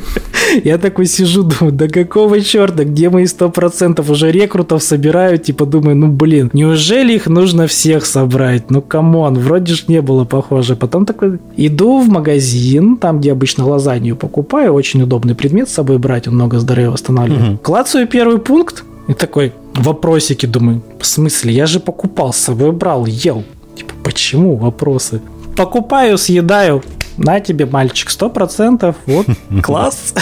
Я 0.62 0.78
такой 0.78 1.06
сижу, 1.06 1.42
думаю, 1.42 1.72
да 1.72 1.88
какого 1.88 2.40
черта, 2.40 2.84
где 2.84 3.10
мои 3.10 3.26
сто 3.26 3.48
процентов 3.48 4.10
уже 4.10 4.30
рекрутов 4.30 4.82
собирают, 4.82 5.44
типа 5.44 5.66
думаю, 5.66 5.96
ну 5.96 6.08
блин, 6.08 6.50
неужели 6.52 7.14
их 7.14 7.26
нужно 7.26 7.66
всех 7.66 8.06
собрать? 8.06 8.70
Ну 8.70 8.82
come 8.82 9.12
on, 9.12 9.34
вроде 9.34 9.74
ж 9.74 9.84
не 9.88 10.00
было 10.02 10.24
похоже. 10.24 10.76
Потом 10.76 11.06
такой, 11.06 11.38
иду 11.56 12.00
в 12.00 12.08
магазин, 12.08 12.96
там, 12.96 13.20
где 13.20 13.32
обычно 13.32 13.64
лазанью 14.04 14.16
покупаю, 14.16 14.74
очень 14.74 15.02
удобный 15.02 15.34
предмет 15.34 15.68
с 15.68 15.72
собой 15.72 15.98
брать, 15.98 16.28
он 16.28 16.34
много 16.34 16.58
здоровья 16.58 16.90
восстанавливает. 16.90 17.48
Угу. 17.54 17.58
Клацаю 17.58 18.06
первый 18.06 18.38
пункт, 18.38 18.84
и 19.08 19.14
такой, 19.14 19.52
вопросики, 19.74 20.46
думаю, 20.46 20.82
в 21.00 21.06
смысле, 21.06 21.52
я 21.52 21.66
же 21.66 21.80
покупал, 21.80 22.32
с 22.32 22.36
собой 22.36 22.72
брал, 22.72 23.06
ел. 23.06 23.44
Типа, 23.76 23.94
почему 24.02 24.56
вопросы? 24.56 25.20
Покупаю, 25.56 26.18
съедаю, 26.18 26.82
на 27.16 27.40
тебе, 27.40 27.66
мальчик, 27.66 28.10
сто 28.10 28.30
процентов, 28.30 28.96
вот, 29.06 29.26
класс. 29.62 30.14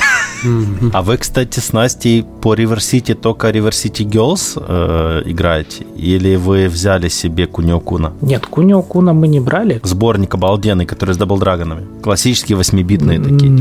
А 0.92 1.02
вы, 1.02 1.16
кстати, 1.16 1.61
с 1.61 1.72
Настей 1.72 2.25
по 2.40 2.54
River 2.54 2.78
City 2.78 3.14
только 3.14 3.50
River 3.50 3.70
City 3.70 4.04
Girls 4.04 4.56
э, 4.56 5.22
играете? 5.26 5.84
Или 5.96 6.37
вы 6.37 6.68
взяли 6.68 7.08
себе 7.08 7.46
Кунио 7.46 7.80
Куна? 7.80 8.12
Нет, 8.20 8.46
Кунио 8.46 8.82
Куна 8.82 9.12
мы 9.12 9.28
не 9.28 9.40
брали. 9.40 9.80
Сборник 9.84 10.34
обалденный, 10.34 10.87
который 10.87 11.14
с 11.14 11.18
Double 11.19 11.38
Dragon 11.38 11.67
ами. 11.67 11.87
Классические 12.02 12.56
восьмибитные 12.56 13.20
такие. 13.20 13.52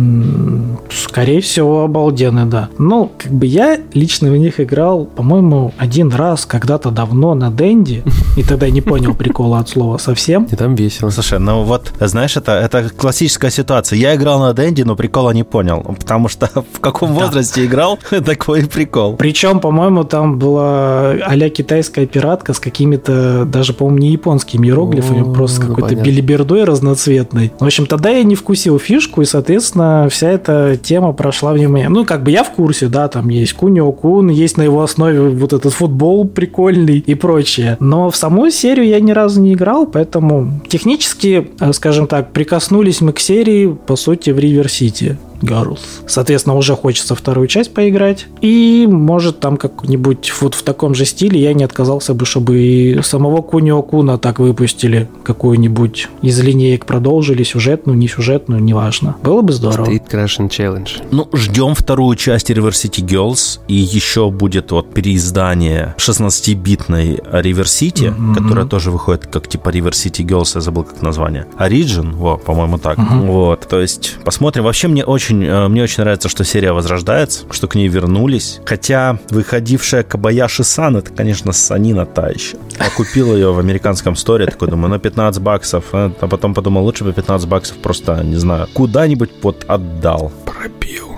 Скорее 0.90 1.42
всего, 1.42 1.84
обалденный, 1.84 2.46
да. 2.46 2.70
Ну, 2.78 3.12
как 3.18 3.32
бы 3.32 3.46
я 3.46 3.80
лично 3.94 4.32
в 4.32 4.38
них 4.38 4.60
играл, 4.60 5.06
по-моему, 5.06 5.74
один 5.78 6.10
раз 6.10 6.46
когда-то 6.46 6.92
давно 6.92 7.36
на 7.36 7.52
Дэнди, 7.52 8.04
и 8.38 8.44
тогда 8.44 8.70
не 8.70 8.82
понял 8.82 9.14
прикола 9.14 9.60
от 9.60 9.70
слова 9.70 9.98
совсем. 9.98 10.46
И 10.46 10.56
там 10.56 10.76
весело. 10.76 11.10
Слушай, 11.10 11.40
ну 11.40 11.64
вот, 11.64 11.94
знаешь, 12.00 12.38
это, 12.38 12.54
это 12.54 12.90
классическая 12.90 13.52
ситуация. 13.52 13.98
Я 13.98 14.16
играл 14.16 14.40
на 14.40 14.54
Дэнди, 14.54 14.84
но 14.84 14.96
прикола 14.96 15.32
не 15.32 15.44
понял, 15.44 15.82
потому 15.82 16.28
что 16.28 16.50
в 16.72 16.80
каком 16.80 17.14
да. 17.14 17.26
возрасте 17.26 17.66
играл, 17.66 18.00
такой 18.26 18.66
прикол. 18.66 19.16
Причем, 19.16 19.60
по-моему, 19.60 20.04
там 20.04 20.40
была 20.40 21.12
а 21.12 21.50
китайская 21.50 22.06
пиратка 22.06 22.54
с 22.54 22.60
какими-то, 22.60 23.46
даже, 23.46 23.74
по-моему, 23.74 24.00
не 24.00 24.12
японскими 24.12 24.68
иероглифами, 24.68 25.22
О, 25.22 25.34
просто 25.34 25.66
ну, 25.66 25.76
какой-то 25.76 25.96
билибердой 25.96 26.64
разноцветной. 26.64 27.52
В 27.60 27.66
общем, 27.66 27.86
тогда 27.86 28.10
я 28.10 28.24
не 28.24 28.36
вкусил 28.36 28.80
фишку, 28.80 29.22
и, 29.22 29.26
соответственно, 29.26 30.08
вся 30.10 30.30
эта 30.30 30.78
тема 30.82 31.14
прошла 31.14 31.54
в 31.54 31.58
меня. 31.58 31.90
Ну, 31.90 32.06
как 32.06 32.24
бы 32.24 32.32
я 32.32 32.44
в 32.44 32.52
курсе, 32.52 32.88
да, 32.88 33.08
там 33.08 33.30
есть 33.30 33.54
Кунио 33.54 33.92
Кун, 33.92 34.30
есть 34.30 34.58
на 34.58 34.64
его 34.64 34.82
основе 34.82 35.30
вот 35.30 35.54
этот 35.54 35.74
футбол 35.74 36.28
прикольный 36.28 37.00
и 37.00 37.16
прочее. 37.16 37.78
Но 37.80 38.10
в 38.10 38.16
саму 38.16 38.50
серию 38.50 38.88
я 38.88 39.00
ни 39.00 39.12
разу 39.12 39.42
не 39.42 39.54
играл, 39.54 39.86
поэтому 39.86 40.62
технически, 40.68 41.52
э, 41.60 41.74
скажем 41.74 42.08
так, 42.08 42.32
прикоснулись 42.32 43.02
мы 43.02 43.14
к 43.14 43.20
серии, 43.20 43.68
по 43.86 43.96
сути, 43.96 44.30
в 44.32 44.40
Ривер 44.40 44.70
Сити. 44.70 45.18
Girls. 45.42 45.80
Соответственно, 46.08 46.56
уже 46.56 46.76
хочется 46.76 47.16
вторую 47.16 47.48
часть 47.48 47.74
поиграть. 47.74 48.28
И, 48.42 48.88
может, 48.90 49.40
там 49.40 49.58
как-нибудь 49.58 50.32
вот 50.42 50.56
в 50.56 50.64
таком 50.64 50.96
же 50.96 51.06
стиле 51.06 51.40
я 51.40 51.54
не 51.54 51.64
отказался 51.64 52.14
бы, 52.14 52.26
чтобы 52.26 52.60
и 52.60 53.02
самого 53.02 53.42
Кунио 53.42 53.82
Куна 53.82 54.18
так 54.18 54.40
выпустили, 54.40 55.10
какую-нибудь 55.24 56.08
из 56.22 56.40
линеек 56.40 56.86
продолжили, 56.86 57.44
сюжетную, 57.44 57.98
не 57.98 58.08
сюжетную, 58.08 58.62
неважно. 58.62 59.16
Было 59.24 59.42
бы 59.42 59.54
здорово. 59.54 59.88
Street 59.88 60.10
Crashing 60.10 60.50
Challenge. 60.50 60.90
Ну, 61.12 61.30
ждем 61.34 61.76
вторую 61.76 62.16
часть 62.16 62.50
River 62.50 62.72
City 62.72 63.06
Girls, 63.06 63.60
и 63.68 63.76
еще 63.76 64.30
будет 64.30 64.72
вот 64.72 64.94
переиздание 64.94 65.96
16-битной 65.98 67.16
River 67.18 67.64
City, 67.64 68.14
mm-hmm. 68.14 68.36
которая 68.36 68.66
тоже 68.66 68.92
выходит 68.92 69.28
как 69.28 69.48
типа 69.48 69.70
River 69.70 69.92
City 69.92 70.26
Girls, 70.26 70.52
я 70.56 70.62
забыл 70.62 70.84
как 70.84 71.02
название. 71.02 71.46
Origin, 71.60 72.14
во, 72.14 72.38
по-моему, 72.38 72.78
так. 72.78 72.98
Mm-hmm. 72.98 73.28
Вот, 73.28 73.68
то 73.68 73.80
есть 73.80 74.18
посмотрим. 74.24 74.64
Вообще 74.64 74.88
мне 74.88 75.04
очень, 75.04 75.31
э, 75.34 75.68
мне 75.68 75.84
очень 75.84 76.04
нравится, 76.04 76.30
что 76.30 76.44
серия 76.44 76.72
возрождается, 76.72 77.46
что 77.52 77.68
к 77.68 77.76
ней 77.76 77.88
вернулись. 77.88 78.60
Хотя 78.66 79.20
выходившая 79.30 80.04
Кабаяши 80.04 80.64
Сан, 80.64 80.98
это, 80.98 81.12
конечно, 81.12 81.52
Санина 81.52 82.06
та 82.06 82.30
еще. 82.30 82.58
Я 82.80 82.90
купил 82.90 83.34
ее 83.36 83.52
в 83.54 83.60
американском 83.60 84.16
сторе, 84.16 84.46
такой 84.46 84.70
думаю, 84.70 84.90
на 84.90 85.00
15 85.00 85.42
баксов. 85.42 85.86
А 85.92 86.10
потом 86.10 86.54
подумал, 86.54 86.84
лучше 86.84 87.04
бы 87.04 87.14
15 87.14 87.48
баксов 87.48 87.78
просто, 87.78 88.24
не 88.24 88.36
знаю, 88.36 88.68
куда-нибудь 88.74 89.32
вот 89.42 89.66
отдал. 89.68 90.32
Пробил. 90.46 91.12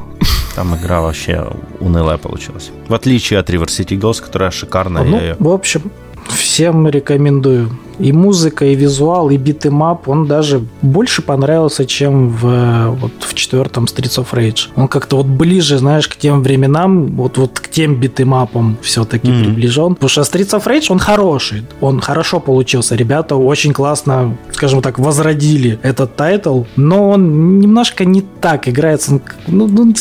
Там 0.56 0.76
игра 0.76 1.02
вообще 1.02 1.52
унылая 1.80 2.18
получилась. 2.18 2.72
В 2.88 2.94
отличие 2.94 3.40
от 3.40 3.50
River 3.50 3.66
City 3.66 4.00
Girls, 4.00 4.22
которая 4.22 4.52
шикарная. 4.52 5.04
Ну, 5.04 5.20
ее... 5.20 5.36
в 5.40 5.50
общем, 5.50 5.92
всем 6.30 6.88
рекомендую 6.88 7.72
и 8.00 8.12
музыка, 8.12 8.66
и 8.66 8.76
визуал, 8.76 9.30
и 9.30 9.38
beat 9.38 9.66
'em 9.66 9.87
up, 9.87 10.08
он 10.08 10.28
даже 10.28 10.64
больше 10.82 11.22
понравился, 11.22 11.86
чем 11.86 12.30
в, 12.30 12.96
вот, 13.00 13.12
в 13.20 13.34
четвертом 13.34 13.86
Streets 13.86 14.24
of 14.24 14.28
Rage. 14.32 14.70
Он 14.76 14.88
как-то 14.88 15.18
вот 15.18 15.26
ближе, 15.26 15.78
знаешь, 15.78 16.08
к 16.08 16.16
тем 16.16 16.42
временам, 16.42 17.08
вот, 17.16 17.38
вот 17.38 17.60
к 17.60 17.68
тем 17.68 17.96
beat 17.96 18.26
'em 18.26 18.48
up 18.48 18.63
ам 18.63 18.78
все-таки 18.82 19.28
mm-hmm. 19.28 19.44
приближен. 19.44 19.96
Потому 19.96 20.10
что 20.10 20.22
Streets 20.22 20.60
of 20.60 20.66
Rage, 20.66 20.88
он 20.90 21.00
хороший, 21.00 21.64
он 21.82 22.00
хорошо 22.00 22.40
получился. 22.40 22.96
Ребята 22.96 23.36
очень 23.36 23.74
классно, 23.74 24.38
скажем 24.52 24.82
так, 24.82 25.00
возродили 25.00 25.80
этот 25.84 26.16
title, 26.16 26.64
но 26.76 27.10
он 27.10 27.60
немножко 27.60 28.06
не 28.06 28.22
так 28.22 28.68
играется, 28.68 29.20
ну, 29.48 29.68
ну 29.68 29.94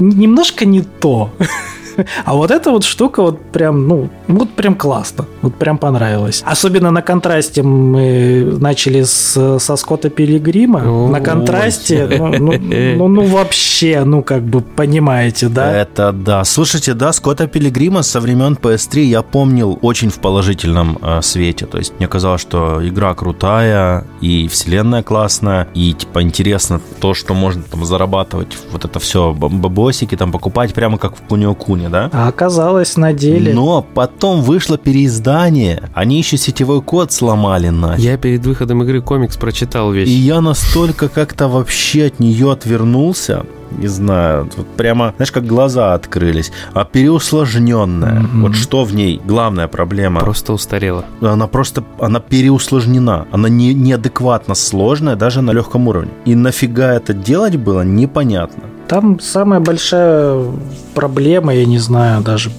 немножко 0.00 0.64
не 0.64 0.82
то. 0.82 1.30
А 2.24 2.34
вот 2.34 2.50
эта 2.50 2.70
вот 2.70 2.84
штука 2.84 3.22
вот 3.22 3.40
прям, 3.52 3.88
ну, 3.88 4.08
вот 4.28 4.50
прям 4.50 4.74
классно. 4.74 5.26
Вот 5.42 5.54
прям 5.54 5.78
понравилось. 5.78 6.42
Особенно 6.46 6.90
на 6.90 7.02
контрасте 7.02 7.62
мы 7.62 8.56
начали 8.60 9.02
с, 9.02 9.58
со 9.58 9.76
Скотта 9.76 10.10
Пилигрима. 10.10 10.82
О, 10.84 11.08
на 11.08 11.20
контрасте, 11.20 12.06
ну, 12.18 12.28
ну, 12.38 12.52
ну, 12.96 13.08
ну, 13.08 13.22
вообще, 13.22 14.02
ну, 14.04 14.22
как 14.22 14.42
бы, 14.42 14.60
понимаете, 14.60 15.48
да? 15.48 15.76
Это 15.76 16.12
да. 16.12 16.44
Слушайте, 16.44 16.94
да, 16.94 17.12
Скотта 17.12 17.46
Пилигрима 17.46 18.02
со 18.02 18.20
времен 18.20 18.58
PS3 18.60 19.00
я 19.00 19.22
помнил 19.22 19.78
очень 19.82 20.10
в 20.10 20.18
положительном 20.18 20.98
э, 21.00 21.22
свете. 21.22 21.66
То 21.66 21.78
есть 21.78 21.94
мне 21.98 22.08
казалось, 22.08 22.40
что 22.40 22.86
игра 22.86 23.14
крутая, 23.14 24.04
и 24.20 24.48
вселенная 24.48 25.02
классная, 25.02 25.68
и, 25.74 25.92
типа, 25.92 26.22
интересно 26.22 26.80
то, 27.00 27.14
что 27.14 27.34
можно 27.34 27.62
там 27.62 27.84
зарабатывать, 27.84 28.56
вот 28.72 28.84
это 28.84 28.98
все, 28.98 29.32
бабосики 29.32 30.16
там 30.16 30.32
покупать 30.32 30.74
прямо 30.74 30.98
как 30.98 31.16
в 31.16 31.22
Кунио 31.22 31.54
Куни 31.54 31.87
да? 31.88 32.10
А 32.12 32.28
оказалось 32.28 32.96
на 32.96 33.12
деле. 33.12 33.52
Но 33.54 33.86
потом 33.94 34.42
вышло 34.42 34.78
переиздание. 34.78 35.90
Они 35.94 36.18
еще 36.18 36.36
сетевой 36.36 36.82
код 36.82 37.12
сломали 37.12 37.68
нафиг. 37.68 38.04
Я 38.04 38.16
перед 38.16 38.44
выходом 38.44 38.82
игры 38.82 39.02
комикс 39.02 39.36
прочитал 39.36 39.92
весь. 39.92 40.08
И 40.08 40.12
я 40.12 40.40
настолько 40.40 41.08
как-то 41.08 41.48
вообще 41.48 42.06
от 42.06 42.20
нее 42.20 42.52
отвернулся 42.52 43.44
не 43.70 43.86
знаю, 43.86 44.48
вот 44.56 44.66
прямо, 44.76 45.12
знаешь, 45.16 45.32
как 45.32 45.46
глаза 45.46 45.94
открылись, 45.94 46.52
а 46.72 46.84
переусложненная. 46.84 48.20
Mm-hmm. 48.20 48.40
Вот 48.40 48.54
что 48.54 48.84
в 48.84 48.94
ней 48.94 49.20
главная 49.24 49.68
проблема? 49.68 50.20
Просто 50.20 50.52
устарела. 50.52 51.04
Она 51.20 51.46
просто, 51.46 51.84
она 51.98 52.20
переусложнена, 52.20 53.26
она 53.30 53.48
не, 53.48 53.74
неадекватно 53.74 54.54
сложная 54.54 55.16
даже 55.16 55.42
на 55.42 55.50
легком 55.50 55.88
уровне. 55.88 56.10
И 56.24 56.34
нафига 56.34 56.94
это 56.94 57.12
делать 57.12 57.56
было, 57.56 57.82
непонятно. 57.82 58.64
Там 58.88 59.20
самая 59.20 59.60
большая 59.60 60.44
проблема, 60.94 61.54
я 61.54 61.64
не 61.66 61.78
знаю, 61.78 62.22
даже 62.22 62.50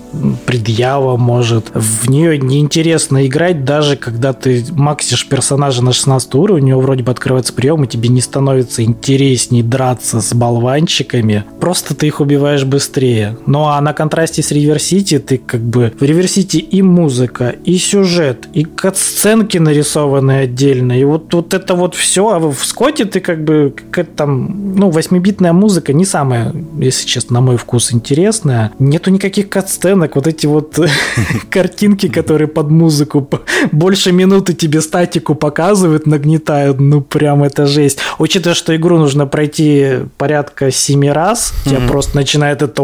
предъява 0.45 1.17
может. 1.17 1.71
В 1.73 2.09
нее 2.09 2.37
неинтересно 2.37 3.27
играть, 3.27 3.65
даже 3.65 3.97
когда 3.97 4.31
ты 4.31 4.63
максишь 4.71 5.27
персонажа 5.27 5.83
на 5.83 5.91
16 5.91 6.35
уровень, 6.35 6.63
у 6.63 6.67
него 6.67 6.81
вроде 6.81 7.03
бы 7.03 7.11
открывается 7.11 7.51
прием, 7.51 7.83
и 7.83 7.87
тебе 7.87 8.09
не 8.09 8.21
становится 8.21 8.83
интересней 8.83 9.63
драться 9.63 10.21
с 10.21 10.33
болванчиками. 10.33 11.43
Просто 11.59 11.95
ты 11.95 12.07
их 12.07 12.21
убиваешь 12.21 12.63
быстрее. 12.63 13.37
Ну 13.45 13.65
а 13.65 13.81
на 13.81 13.93
контрасте 13.93 14.41
с 14.41 14.51
City 14.51 15.19
ты 15.19 15.37
как 15.37 15.61
бы... 15.61 15.93
В 15.99 16.03
City 16.03 16.59
и 16.59 16.81
музыка, 16.81 17.55
и 17.65 17.77
сюжет, 17.77 18.47
и 18.53 18.63
кат-сценки 18.63 19.57
нарисованы 19.57 20.43
отдельно, 20.43 20.97
и 20.97 21.03
вот, 21.03 21.33
вот 21.33 21.53
это 21.53 21.75
вот 21.75 21.95
все. 21.95 22.29
А 22.29 22.39
в 22.39 22.63
Скотте 22.63 23.05
ты 23.05 23.19
как 23.19 23.43
бы... 23.43 23.73
Как 23.91 24.07
там, 24.15 24.75
ну, 24.75 24.89
8-битная 24.91 25.53
музыка 25.53 25.91
не 25.91 26.05
самая 26.05 26.18
самое, 26.19 26.53
если 26.81 27.07
честно, 27.07 27.35
на 27.35 27.41
мой 27.41 27.55
вкус 27.55 27.93
интересное. 27.93 28.73
Нету 28.77 29.09
никаких 29.09 29.47
катсценок, 29.47 30.15
вот 30.15 30.27
эти 30.27 30.47
вот 30.47 30.77
картинки, 31.49 32.09
которые 32.09 32.49
под 32.49 32.69
музыку 32.69 33.25
больше 33.71 34.11
минуты 34.11 34.53
тебе 34.53 34.81
статику 34.81 35.33
показывают, 35.33 36.07
нагнетают, 36.07 36.81
ну 36.81 36.99
прям 36.99 37.43
это 37.43 37.65
жесть. 37.65 37.99
Учитывая, 38.17 38.53
что 38.53 38.75
игру 38.75 38.97
нужно 38.97 39.27
пройти 39.27 39.99
порядка 40.17 40.71
семи 40.71 41.09
раз, 41.09 41.53
тебя 41.63 41.79
просто 41.87 42.17
начинает 42.17 42.61
это 42.61 42.83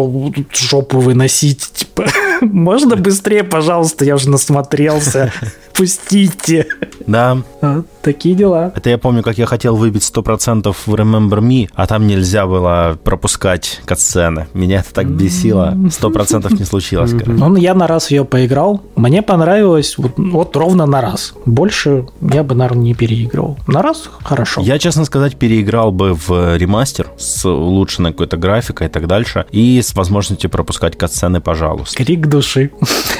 жопу 0.53 0.99
выносить, 0.99 1.69
типа, 1.73 2.05
можно 2.41 2.95
быстрее, 2.95 3.43
пожалуйста, 3.43 4.05
я 4.05 4.15
уже 4.15 4.29
насмотрелся, 4.29 5.31
пустите. 5.73 6.67
Да. 7.07 7.37
Такие 8.01 8.35
дела. 8.35 8.71
Это 8.75 8.89
я 8.89 8.97
помню, 8.97 9.23
как 9.23 9.37
я 9.37 9.45
хотел 9.45 9.75
выбить 9.75 10.03
100% 10.03 10.71
в 10.73 10.93
Remember 10.93 11.39
Me, 11.39 11.69
а 11.73 11.87
там 11.87 12.07
нельзя 12.07 12.45
было 12.45 12.97
пропускать 13.03 13.81
катсцены. 13.85 14.47
Меня 14.53 14.79
это 14.79 14.93
так 14.93 15.09
бесило. 15.09 15.73
100% 15.75 16.57
не 16.57 16.65
случилось. 16.65 17.13
Ну, 17.25 17.55
я 17.55 17.73
на 17.73 17.87
раз 17.87 18.11
ее 18.11 18.25
поиграл. 18.25 18.81
Мне 18.95 19.21
понравилось 19.21 19.97
вот, 19.97 20.13
вот 20.17 20.55
ровно 20.55 20.85
на 20.85 21.01
раз. 21.01 21.33
Больше 21.45 22.05
я 22.21 22.43
бы, 22.43 22.55
наверное, 22.55 22.83
не 22.83 22.93
переигрывал. 22.93 23.57
На 23.67 23.81
раз 23.81 24.09
хорошо. 24.23 24.61
Я, 24.61 24.77
честно 24.79 25.05
сказать, 25.05 25.35
переиграл 25.37 25.91
бы 25.91 26.13
в 26.13 26.57
ремастер 26.57 27.07
с 27.17 27.45
улучшенной 27.45 28.11
какой-то 28.11 28.37
графикой 28.37 28.87
и 28.87 28.89
так 28.89 29.07
дальше, 29.07 29.45
и 29.51 29.81
с 29.81 29.95
возможностью 29.95 30.49
пропускать 30.49 30.97
катсцены, 30.97 31.41
пожалуйста. 31.41 31.97
Крик 31.97 32.24
души. 32.25 32.71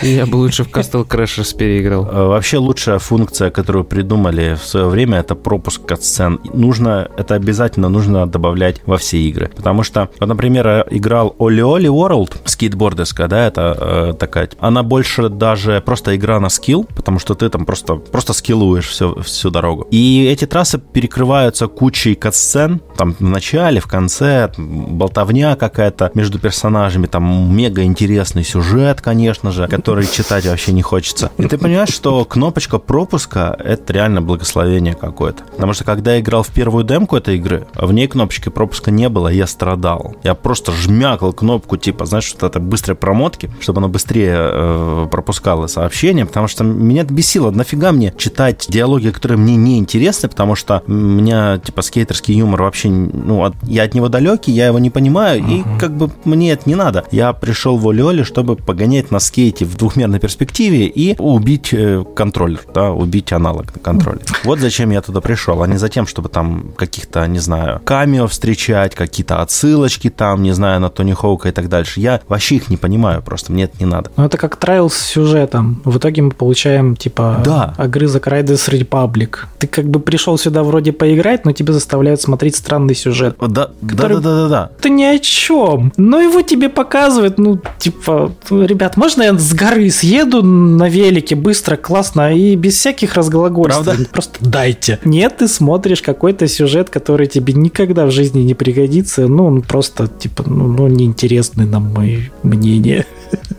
Я 0.01 0.25
бы 0.25 0.35
лучше 0.37 0.63
в 0.63 0.67
Castle 0.67 1.07
Crashers 1.07 1.55
переиграл. 1.55 2.05
Э, 2.05 2.27
вообще 2.27 2.57
лучшая 2.57 2.99
функция, 2.99 3.49
которую 3.49 3.85
придумали 3.85 4.57
в 4.61 4.65
свое 4.65 4.87
время, 4.87 5.19
это 5.19 5.35
пропуск 5.35 5.85
катсцен. 5.85 6.39
Нужно, 6.53 7.09
это 7.17 7.35
обязательно 7.35 7.89
нужно 7.89 8.27
добавлять 8.27 8.81
во 8.85 8.97
все 8.97 9.17
игры. 9.17 9.51
Потому 9.55 9.83
что, 9.83 10.09
вот, 10.19 10.27
например, 10.27 10.85
играл 10.89 11.35
Oli 11.39 11.61
Oli 11.61 11.87
World, 11.87 12.37
скейтбордерская, 12.45 13.27
да, 13.27 13.47
это 13.47 13.77
э, 13.79 14.13
такая, 14.17 14.49
она 14.59 14.83
больше 14.83 15.29
даже 15.29 15.81
просто 15.85 16.15
игра 16.15 16.39
на 16.39 16.49
скилл, 16.49 16.85
потому 16.95 17.19
что 17.19 17.35
ты 17.35 17.49
там 17.49 17.65
просто, 17.65 17.95
просто 17.95 18.33
скиллуешь 18.33 18.87
всю, 18.87 19.21
всю 19.21 19.49
дорогу. 19.49 19.87
И 19.91 20.25
эти 20.25 20.45
трассы 20.45 20.77
перекрываются 20.77 21.67
кучей 21.67 22.15
катсцен, 22.15 22.81
там 22.97 23.15
в 23.19 23.21
начале, 23.21 23.79
в 23.79 23.87
конце, 23.87 24.51
болтовня 24.57 25.55
какая-то 25.55 26.11
между 26.13 26.39
персонажами, 26.39 27.07
там 27.07 27.55
мега 27.55 27.83
интересный 27.83 28.43
сюжет, 28.43 28.94
конечно 29.01 29.51
же, 29.51 29.67
который 29.67 30.05
читать 30.07 30.45
вообще 30.45 30.71
не 30.71 30.81
хочется. 30.81 31.31
И 31.37 31.47
ты 31.47 31.57
понимаешь, 31.57 31.89
что 31.89 32.25
кнопочка 32.25 32.79
пропуска— 32.79 33.55
это 33.63 33.93
реально 33.93 34.21
благословение 34.21 34.93
какое-то. 34.93 35.43
Потому 35.43 35.73
что 35.73 35.83
когда 35.83 36.13
я 36.13 36.19
играл 36.19 36.43
в 36.43 36.49
первую 36.49 36.83
демку 36.83 37.17
этой 37.17 37.37
игры, 37.37 37.67
в 37.73 37.91
ней 37.91 38.07
кнопочки 38.07 38.49
пропуска 38.49 38.91
не 38.91 39.09
было, 39.09 39.27
я 39.27 39.47
страдал. 39.47 40.15
Я 40.23 40.35
просто 40.35 40.71
жмякал 40.71 41.33
кнопку, 41.33 41.77
типа, 41.77 42.05
знаешь, 42.05 42.25
что 42.25 42.47
это 42.47 42.59
быстрой 42.59 42.95
промотки, 42.95 43.49
чтобы 43.59 43.79
она 43.79 43.87
быстрее 43.87 44.35
э, 44.37 45.07
пропускала 45.11 45.67
сообщения, 45.67 46.25
потому 46.25 46.47
что 46.47 46.63
меня 46.63 47.03
это 47.03 47.13
бесило. 47.13 47.51
Нафига 47.51 47.91
мне 47.91 48.13
читать 48.17 48.65
диалоги, 48.69 49.09
которые 49.09 49.37
мне 49.37 49.55
не 49.55 49.77
интересны, 49.77 50.29
потому 50.29 50.55
что 50.55 50.83
у 50.87 50.91
меня, 50.91 51.57
типа, 51.57 51.81
скейтерский 51.81 52.35
юмор 52.35 52.63
вообще, 52.63 52.89
ну, 52.89 53.43
от, 53.43 53.55
я 53.63 53.83
от 53.83 53.93
него 53.93 54.09
далекий, 54.09 54.51
я 54.51 54.67
его 54.67 54.79
не 54.79 54.89
понимаю, 54.89 55.41
uh-huh. 55.41 55.77
и 55.77 55.79
как 55.79 55.95
бы 55.95 56.11
мне 56.23 56.51
это 56.51 56.63
не 56.67 56.75
надо. 56.75 57.05
Я 57.11 57.33
пришел 57.33 57.77
в 57.77 57.87
Олеоле, 57.89 58.23
чтобы 58.23 58.55
погонять 58.55 58.84
погонять 58.85 59.09
на 59.09 59.19
скейте 59.19 59.65
в 59.65 59.75
двухмерной 59.77 60.19
перспективе 60.19 60.85
и 60.85 61.15
убить 61.17 61.73
э, 61.73 62.03
контроллер, 62.15 62.59
да, 62.71 62.91
убить 62.91 63.33
аналог 63.33 63.65
на. 63.81 64.21
Вот 64.43 64.59
зачем 64.59 64.91
я 64.91 65.01
туда 65.01 65.21
пришел, 65.21 65.63
а 65.63 65.67
не 65.67 65.77
за 65.77 65.89
тем, 65.89 66.05
чтобы 66.05 66.29
там 66.29 66.71
каких-то, 66.77 67.25
не 67.27 67.39
знаю, 67.39 67.81
камео 67.83 68.27
встречать, 68.27 68.93
какие-то 68.93 69.41
отсылочки 69.41 70.11
там, 70.11 70.43
не 70.43 70.51
знаю, 70.51 70.79
на 70.81 70.89
Тони 70.89 71.13
Хоука 71.13 71.49
и 71.49 71.51
так 71.51 71.67
дальше. 71.67 71.99
Я 71.99 72.21
вообще 72.27 72.57
их 72.57 72.69
не 72.69 72.77
понимаю, 72.77 73.23
просто 73.23 73.51
мне 73.51 73.63
это 73.63 73.75
не 73.79 73.87
надо. 73.87 74.11
Ну, 74.17 74.25
это 74.25 74.37
как 74.37 74.55
трайл 74.57 74.91
с 74.91 74.97
сюжетом. 74.99 75.81
В 75.83 75.97
итоге 75.97 76.21
мы 76.21 76.29
получаем, 76.31 76.95
типа, 76.95 77.41
Да. 77.43 77.73
огрызок 77.77 78.27
Riders 78.27 78.69
Republic. 78.69 79.37
Ты 79.57 79.65
как 79.65 79.85
бы 79.85 79.99
пришел 79.99 80.37
сюда 80.37 80.61
вроде 80.63 80.91
поиграть, 80.91 81.43
но 81.45 81.53
тебя 81.53 81.73
заставляют 81.73 82.21
смотреть 82.21 82.55
странный 82.55 82.93
сюжет. 82.93 83.35
Да, 83.41 83.47
да, 83.47 83.71
Который- 83.95 84.17
да, 84.17 84.21
да, 84.21 84.35
да, 84.43 84.47
да. 84.49 84.69
Это 84.77 84.89
ни 84.89 85.03
о 85.03 85.17
чем. 85.17 85.91
Но 85.97 86.19
его 86.21 86.43
тебе 86.43 86.69
показывают, 86.69 87.39
ну, 87.39 87.59
типа, 87.79 88.31
ребят, 88.75 88.97
можно 88.97 89.23
я 89.23 89.37
с 89.37 89.53
горы 89.53 89.89
съеду 89.89 90.43
на 90.43 90.89
велике 90.89 91.35
быстро, 91.35 91.77
классно, 91.77 92.33
и 92.33 92.55
без 92.55 92.75
всяких 92.75 93.15
разглагольствований? 93.15 94.05
Правда? 94.05 94.09
Просто 94.11 94.39
дайте. 94.41 94.99
Нет, 95.05 95.37
ты 95.37 95.47
смотришь 95.47 96.01
какой-то 96.01 96.47
сюжет, 96.47 96.89
который 96.89 97.27
тебе 97.27 97.53
никогда 97.53 98.05
в 98.05 98.11
жизни 98.11 98.41
не 98.41 98.53
пригодится, 98.53 99.27
ну, 99.27 99.45
он 99.45 99.61
просто, 99.61 100.07
типа, 100.07 100.43
ну, 100.45 100.67
ну 100.67 100.87
неинтересный, 100.87 101.65
на 101.65 101.79
мое 101.79 102.29
мнение. 102.43 103.05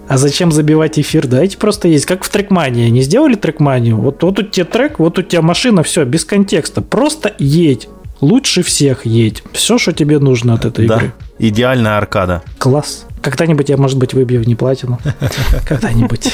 А 0.09 0.19
зачем 0.19 0.53
забивать 0.53 1.01
эфир? 1.01 1.27
Дайте 1.27 1.59
просто 1.59 1.89
есть. 1.89 2.07
Как 2.07 2.23
в 2.23 2.29
трекмании. 2.29 2.89
Не 2.89 3.03
сделали 3.03 3.35
трекманию? 3.35 3.97
Вот, 3.97 4.23
вот 4.23 4.39
у 4.39 4.43
тебя 4.45 4.65
трек, 4.65 5.01
вот 5.01 5.19
у 5.19 5.23
тебя 5.23 5.43
машина, 5.43 5.83
все, 5.83 6.05
без 6.05 6.25
контекста. 6.25 6.81
Просто 6.81 7.35
едь. 7.41 7.89
Лучше 8.21 8.63
всех 8.63 9.05
едь. 9.05 9.43
Все, 9.53 9.79
что 9.79 9.93
тебе 9.93 10.21
нужно 10.21 10.55
от 10.55 10.65
этой 10.65 10.87
Да. 10.87 10.97
игры. 10.99 11.13
Идеальная 11.41 11.99
аркада. 11.99 12.43
Класс. 12.59 13.07
Когда-нибудь 13.27 13.69
я, 13.69 13.77
может 13.77 13.99
быть, 13.99 14.15
выбью 14.15 14.47
не 14.47 14.55
платину. 14.55 15.01
Когда-нибудь. 15.67 16.33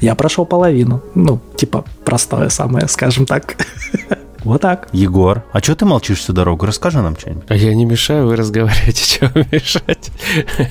Я 0.00 0.16
прошел 0.16 0.44
половину. 0.44 1.00
Ну, 1.14 1.38
типа, 1.54 1.84
простое 2.04 2.48
самое, 2.48 2.88
скажем 2.88 3.24
так. 3.24 3.54
Вот 4.44 4.60
так. 4.60 4.88
Егор, 4.92 5.42
а 5.52 5.60
что 5.60 5.74
ты 5.74 5.86
молчишь 5.86 6.18
всю 6.18 6.32
дорогу? 6.34 6.66
Расскажи 6.66 7.00
нам 7.00 7.16
что-нибудь. 7.16 7.44
А 7.48 7.54
я 7.56 7.74
не 7.74 7.86
мешаю, 7.86 8.26
вы 8.26 8.36
разговариваете, 8.36 8.92
чего 9.18 9.30
мешать? 9.50 10.10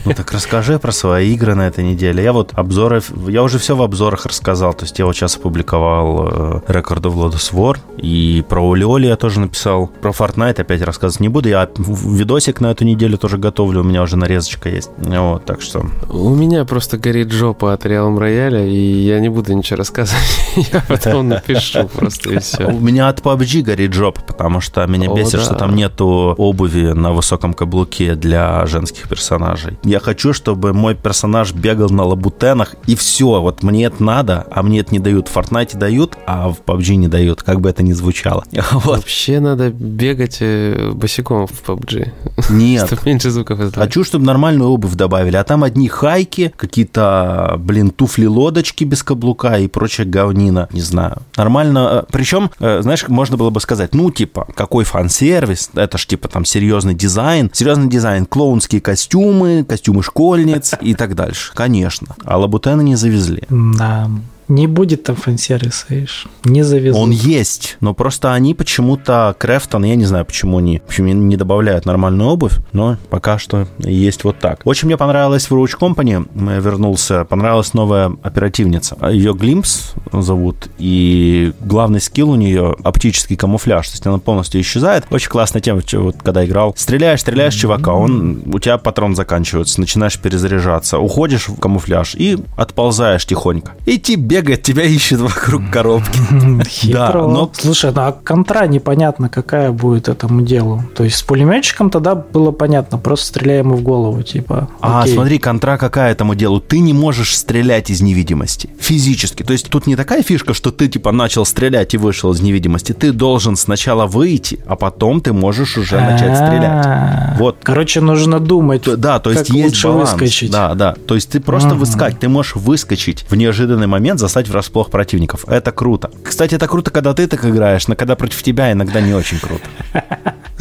Ну 0.06 0.13
так 0.13 0.32
расскажи 0.32 0.77
про 0.77 0.92
свои 0.92 1.34
игры 1.34 1.56
на 1.56 1.68
этой 1.68 1.84
неделе. 1.84 2.24
Я 2.24 2.34
вот 2.34 2.51
обзоры, 2.53 3.01
я 3.27 3.42
уже 3.42 3.58
все 3.58 3.75
в 3.75 3.82
обзорах 3.82 4.25
рассказал. 4.25 4.74
То 4.74 4.86
есть 4.86 5.00
я 5.00 5.06
вот 5.06 5.15
сейчас 5.15 5.38
опубликовал 5.38 6.27
э, 6.27 6.72
Record 6.72 7.01
of 7.01 7.15
Lotus 7.15 7.51
War, 7.51 7.77
и 7.98 8.44
про 8.48 8.72
Олиоли 8.72 9.08
я 9.08 9.15
тоже 9.15 9.39
написал. 9.39 9.88
Про 9.88 10.12
Fortnite 10.12 10.62
опять 10.62 10.82
рассказывать 10.82 11.22
не 11.22 11.30
буду. 11.30 11.50
Я 11.50 11.68
видосик 11.77 12.62
на 12.62 12.72
эту 12.72 12.86
неделю 12.86 13.18
тоже 13.18 13.38
готовлю, 13.38 13.82
у 13.82 13.84
меня 13.84 14.03
уже 14.03 14.18
нарезочка 14.18 14.70
есть. 14.70 14.92
Вот, 14.98 15.46
так 15.46 15.62
что... 15.62 15.86
У 16.10 16.30
меня 16.30 16.63
просто 16.65 16.98
горит 16.98 17.32
жопа 17.32 17.74
от 17.74 17.86
Реалом 17.86 18.20
Рояля, 18.20 18.65
и 18.65 18.75
я 18.75 19.20
не 19.20 19.30
буду 19.30 19.53
ничего 19.53 19.77
рассказывать. 19.77 20.42
Я 20.74 20.83
потом 20.88 21.29
напишу 21.29 21.88
просто 21.88 22.31
и 22.31 22.38
У 22.38 22.39
все. 22.39 22.72
меня 22.72 23.10
от 23.10 23.19
PUBG 23.22 23.62
горит 23.62 23.93
жопа, 23.93 24.22
потому 24.22 24.62
что 24.62 24.86
меня 24.88 25.10
О, 25.10 25.15
бесит, 25.15 25.33
да. 25.33 25.41
что 25.41 25.55
там 25.55 25.75
нету 25.75 26.36
обуви 26.38 26.93
на 26.93 27.12
высоком 27.12 27.53
каблуке 27.53 28.15
для 28.15 28.65
женских 28.65 29.10
персонажей. 29.10 29.77
Я 29.83 30.00
хочу, 30.00 30.33
чтобы 30.33 30.74
мой 30.74 30.95
персонаж 30.95 31.53
бегал 31.53 31.89
на 31.89 32.03
лабутенах, 32.03 32.75
и 32.88 32.95
все. 32.95 33.41
Вот 33.41 33.63
мне 33.63 33.86
это 33.86 34.03
надо, 34.03 34.45
а 34.51 34.63
мне 34.63 34.79
это 34.79 34.93
не 34.93 35.00
дают. 35.00 35.27
В 35.27 35.36
Fortnite 35.36 35.77
дают, 35.77 36.17
а 36.25 36.50
в 36.50 36.62
PUBG 36.62 36.95
не 36.95 37.07
дают, 37.07 37.43
как 37.43 37.62
бы 37.62 37.69
это 37.69 37.83
ни 37.83 37.93
звучало. 37.93 38.43
Вот. 38.74 38.98
Вообще 38.98 39.39
надо 39.39 39.69
бегать 39.69 40.38
э, 40.41 40.91
босиком 40.93 41.48
в 41.48 41.63
PUBG, 41.67 42.12
Нет. 42.50 42.88
чтобы 42.88 43.01
меньше 43.05 43.29
звуков 43.29 43.60
издавать. 43.60 43.89
Хочу, 43.89 44.03
чтобы 44.03 44.25
нормальную 44.25 44.69
обувь 44.69 44.93
добавили, 44.93 45.36
а 45.36 45.43
там 45.43 45.63
одни 45.63 45.88
хайки, 45.88 46.53
какие-то, 46.55 47.55
блин, 47.60 47.91
туфли-лодочки 47.91 48.83
без 48.83 49.03
каблука 49.03 49.57
и 49.60 49.67
прочая 49.67 50.05
говнина, 50.43 50.67
не 50.71 50.81
знаю. 50.81 51.17
Нормально, 51.38 52.05
причем, 52.12 52.51
знаешь, 52.59 53.07
можно 53.07 53.38
было 53.38 53.50
бы 53.50 53.59
сказать, 53.59 53.93
ну, 53.93 54.12
типа, 54.12 54.47
какой 54.55 54.83
фан-сервис, 54.83 55.69
это 55.75 55.97
ж, 55.97 56.05
типа, 56.05 56.27
там, 56.27 56.45
серьезный 56.45 56.93
дизайн, 56.93 57.50
серьезный 57.53 57.88
дизайн, 57.88 58.25
клоунские 58.25 58.81
костюмы, 58.81 59.63
костюмы 59.63 60.03
школьниц 60.03 60.73
и 60.81 60.93
так 60.93 61.15
дальше, 61.15 61.51
конечно. 61.53 62.07
А 62.25 62.38
Лабутена 62.38 62.81
не 62.81 62.95
завезли. 62.95 63.43
Да. 63.50 64.09
Не 64.47 64.67
будет 64.67 65.03
там 65.03 65.15
фан-сервиса, 65.15 65.85
видишь. 65.89 66.27
Не 66.43 66.63
завезут. 66.63 67.01
Он 67.01 67.12
есть, 67.12 67.77
но 67.79 67.93
просто 67.93 68.33
они 68.33 68.53
почему-то, 68.53 69.35
Крефтон, 69.38 69.83
я 69.85 69.95
не 69.95 70.05
знаю, 70.05 70.25
почему 70.25 70.57
они 70.57 70.81
почему 70.85 71.09
не 71.09 71.38
добавляют 71.38 71.85
нормальную 71.85 72.29
обувь, 72.29 72.53
но 72.71 72.97
пока 73.09 73.39
что 73.39 73.67
есть 73.79 74.23
вот 74.23 74.39
так. 74.39 74.62
Очень 74.65 74.88
мне 74.88 74.97
понравилось 74.97 75.50
в 75.50 75.53
Roach 75.53 75.77
Company, 75.79 76.27
я 76.53 76.59
вернулся, 76.59 77.25
понравилась 77.25 77.73
новая 77.73 78.15
оперативница. 78.21 78.97
Ее 79.09 79.33
Глимпс 79.33 79.93
зовут, 80.12 80.69
и 80.77 81.53
главный 81.62 82.01
скилл 82.01 82.31
у 82.31 82.35
нее 82.35 82.75
оптический 82.83 83.35
камуфляж, 83.35 83.88
то 83.88 83.93
есть 83.93 84.05
она 84.07 84.17
полностью 84.17 84.62
исчезает. 84.62 85.05
Очень 85.09 85.29
классная 85.29 85.62
тема, 85.62 85.81
вот 85.93 86.17
когда 86.21 86.45
играл. 86.45 86.73
Стреляешь, 86.77 87.21
стреляешь 87.21 87.55
чувака, 87.55 87.93
он, 87.93 88.43
у 88.45 88.59
тебя 88.59 88.77
патрон 88.77 89.15
заканчивается, 89.15 89.79
начинаешь 89.79 90.19
перезаряжаться, 90.19 91.00
уходишь 91.00 91.47
в 91.47 91.59
камуфляж 91.59 92.15
и 92.15 92.38
отползаешь 92.55 93.25
тихонько. 93.25 93.73
И 93.85 93.97
тип 93.97 94.19
бегает, 94.33 94.63
тебя 94.63 94.83
ищет 94.83 95.19
вокруг 95.19 95.69
коробки. 95.69 96.19
Хитро. 96.67 96.97
Да, 96.97 97.27
но- 97.27 97.51
Слушай, 97.53 97.91
ну 97.93 98.01
а 98.01 98.11
контра 98.11 98.65
непонятно, 98.65 99.29
какая 99.29 99.72
будет 99.72 100.09
этому 100.09 100.41
делу. 100.41 100.83
То 100.96 101.03
есть 101.03 101.17
с 101.17 101.22
пулеметчиком 101.22 101.91
тогда 101.91 102.15
было 102.15 102.51
понятно, 102.51 102.98
просто 102.98 103.27
стреляй 103.27 103.59
ему 103.59 103.75
в 103.75 103.83
голову, 103.83 104.24
типа. 104.24 104.69
А, 104.81 105.01
окей. 105.01 105.13
смотри, 105.13 105.37
контра 105.37 105.77
какая 105.77 106.11
этому 106.11 106.33
делу. 106.33 106.59
Ты 106.59 106.79
не 106.79 106.93
можешь 106.93 107.37
стрелять 107.37 107.91
из 107.91 108.01
невидимости. 108.01 108.69
Физически. 108.79 109.43
То 109.43 109.53
есть 109.53 109.69
тут 109.69 109.85
не 109.85 109.96
такая 109.96 110.24
фишка, 110.24 110.55
что 110.55 110.72
ты 110.72 110.87
типа 110.87 111.11
начал 111.11 111.46
стрелять 111.46 111.93
и 111.93 111.98
вышел 111.98 112.31
из 112.31 112.41
невидимости. 112.41 112.93
Ты 112.93 113.11
должен 113.11 113.55
сначала 113.55 114.07
выйти, 114.07 114.59
а 114.65 114.75
потом 114.75 115.22
ты 115.22 115.31
можешь 115.31 115.77
уже 115.77 116.00
начать 116.00 116.35
стрелять. 116.35 117.37
Вот. 117.37 117.57
Короче, 117.61 118.01
нужно 118.01 118.39
думать. 118.39 118.83
Да, 118.98 119.19
то 119.19 119.29
есть 119.29 119.50
есть 119.50 119.65
лучше 119.65 119.87
баланс. 119.89 120.11
выскочить. 120.13 120.51
Да, 120.51 120.74
да. 120.74 120.96
То 121.07 121.13
есть 121.15 121.29
ты 121.29 121.39
просто 121.39 121.75
выскакиваешь, 121.75 122.17
ты 122.19 122.29
можешь 122.29 122.55
выскочить 122.55 123.25
в 123.29 123.35
неожиданный 123.35 123.87
момент, 123.87 124.23
застать 124.24 124.48
врасплох 124.48 124.90
противников. 124.90 125.44
Это 125.50 125.74
круто. 125.74 126.09
Кстати, 126.24 126.55
это 126.55 126.68
круто, 126.68 126.92
когда 126.92 127.14
ты 127.14 127.27
так 127.27 127.44
играешь, 127.46 127.90
но 127.90 127.96
когда 127.96 128.16
против 128.16 128.42
тебя 128.42 128.72
иногда 128.72 129.01
не 129.01 129.14
очень 129.14 129.38
круто. 129.38 129.68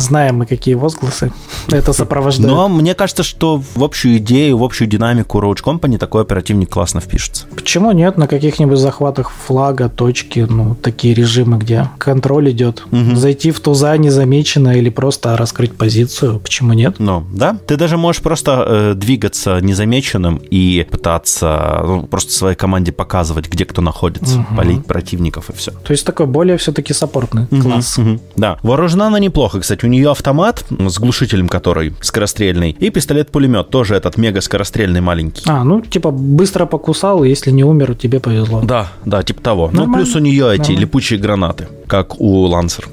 Знаем 0.03 0.37
мы, 0.37 0.47
какие 0.47 0.75
возгласы 0.75 1.33
это 1.71 1.93
сопровождает. 1.93 2.55
Но 2.55 2.69
мне 2.69 2.95
кажется, 2.95 3.23
что 3.23 3.63
в 3.75 3.83
общую 3.83 4.17
идею, 4.19 4.59
в 4.59 4.65
общую 4.65 4.89
динамику 4.89 5.39
Roach 5.39 5.63
Company 5.65 5.99
такой 5.99 6.23
оперативник 6.23 6.71
классно 6.71 7.01
впишется. 7.01 7.47
Почему 7.55 7.93
нет 7.93 8.17
на 8.19 8.27
каких-нибудь 8.27 8.79
захватах 8.79 9.31
флага, 9.31 9.89
точки, 9.89 10.47
ну, 10.49 10.75
такие 10.75 11.15
режимы, 11.15 11.59
где 11.59 11.89
контроль 11.99 12.51
идет? 12.51 12.83
Мгм. 12.91 13.17
Зайти 13.17 13.51
в 13.51 13.61
туза 13.61 13.97
незамеченно 13.97 14.77
или 14.77 14.91
просто 14.91 15.37
раскрыть 15.37 15.77
позицию? 15.77 16.41
Почему 16.41 16.73
нет? 16.73 16.97
Ну, 16.99 17.25
да. 17.33 17.57
Ты 17.67 17.77
даже 17.77 17.97
можешь 17.97 18.23
просто 18.23 18.65
э, 18.67 18.95
двигаться 18.95 19.61
незамеченным 19.61 20.37
и 20.51 20.87
пытаться 20.91 21.81
ну, 21.85 22.03
просто 22.07 22.33
своей 22.33 22.57
команде 22.57 22.93
показывать, 22.93 23.49
где 23.49 23.65
кто 23.65 23.83
находится, 23.83 24.39
Мгм. 24.39 24.57
полить 24.57 24.87
противников 24.87 25.51
и 25.51 25.53
все. 25.53 25.71
То 25.71 25.93
есть 25.93 26.05
такой 26.05 26.27
более 26.27 26.57
все-таки 26.57 26.93
саппортный 26.93 27.47
класс. 27.47 27.99
Да. 28.37 28.59
Вооружена 28.63 29.07
она 29.07 29.19
неплохо, 29.19 29.61
кстати. 29.61 29.85
У 29.85 29.89
нее 29.93 30.11
автомат 30.11 30.65
с 30.71 30.99
глушителем, 30.99 31.49
который 31.49 31.95
скорострельный, 32.01 32.71
и 32.71 32.91
пистолет-пулемет, 32.91 33.71
тоже 33.71 33.95
этот 33.95 34.17
мега 34.17 34.41
скорострельный 34.41 35.01
маленький. 35.01 35.45
А, 35.47 35.63
ну, 35.65 35.81
типа, 35.81 36.11
быстро 36.11 36.67
покусал, 36.67 37.23
если 37.25 37.51
не 37.53 37.63
умер, 37.65 37.95
тебе 37.95 38.19
повезло. 38.19 38.61
Да, 38.63 38.89
да, 39.05 39.23
типа 39.23 39.41
того. 39.43 39.71
Ну, 39.73 39.81
Нормально. 39.81 40.05
плюс 40.05 40.17
у 40.17 40.19
нее 40.19 40.47
эти 40.53 40.59
Нормально. 40.61 40.81
липучие 40.81 41.19
гранаты, 41.21 41.69
как 41.87 42.21
у 42.21 42.47
Лансер. 42.47 42.89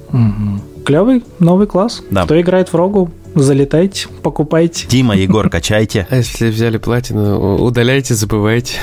Клевый 0.86 1.24
новый 1.40 1.68
класс. 1.68 2.02
Да. 2.12 2.24
Кто 2.26 2.40
играет 2.40 2.70
в 2.70 2.76
рогу, 2.76 3.12
залетайте, 3.36 4.08
покупайте. 4.24 4.88
Дима, 4.88 5.16
Егор, 5.16 5.50
качайте. 5.50 6.08
А 6.10 6.18
если 6.18 6.50
взяли 6.50 6.78
платину, 6.78 7.58
удаляйте, 7.64 8.16
забывайте. 8.16 8.76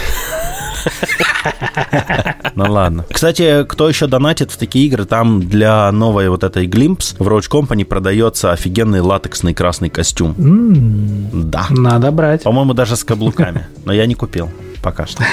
Ну 2.55 2.73
ладно. 2.73 3.05
Кстати, 3.13 3.65
кто 3.65 3.89
еще 3.89 4.07
донатит 4.07 4.51
в 4.51 4.57
такие 4.57 4.87
игры, 4.87 5.05
там 5.05 5.47
для 5.47 5.91
новой 5.93 6.29
вот 6.29 6.43
этой 6.43 6.67
Glimpse 6.67 7.17
в 7.19 7.29
Rogue 7.29 7.51
Company 7.51 7.85
продается 7.85 8.53
офигенный 8.53 9.01
латексный 9.01 9.55
красный 9.55 9.91
костюм. 9.91 10.35
Да. 11.51 11.67
Надо 11.71 12.11
брать. 12.11 12.43
По-моему, 12.43 12.75
даже 12.75 12.97
с 12.97 13.05
каблуками. 13.05 13.67
Но 13.85 13.93
я 13.93 14.07
не 14.07 14.15
купил 14.15 14.51
пока 14.83 15.07
что. 15.07 15.25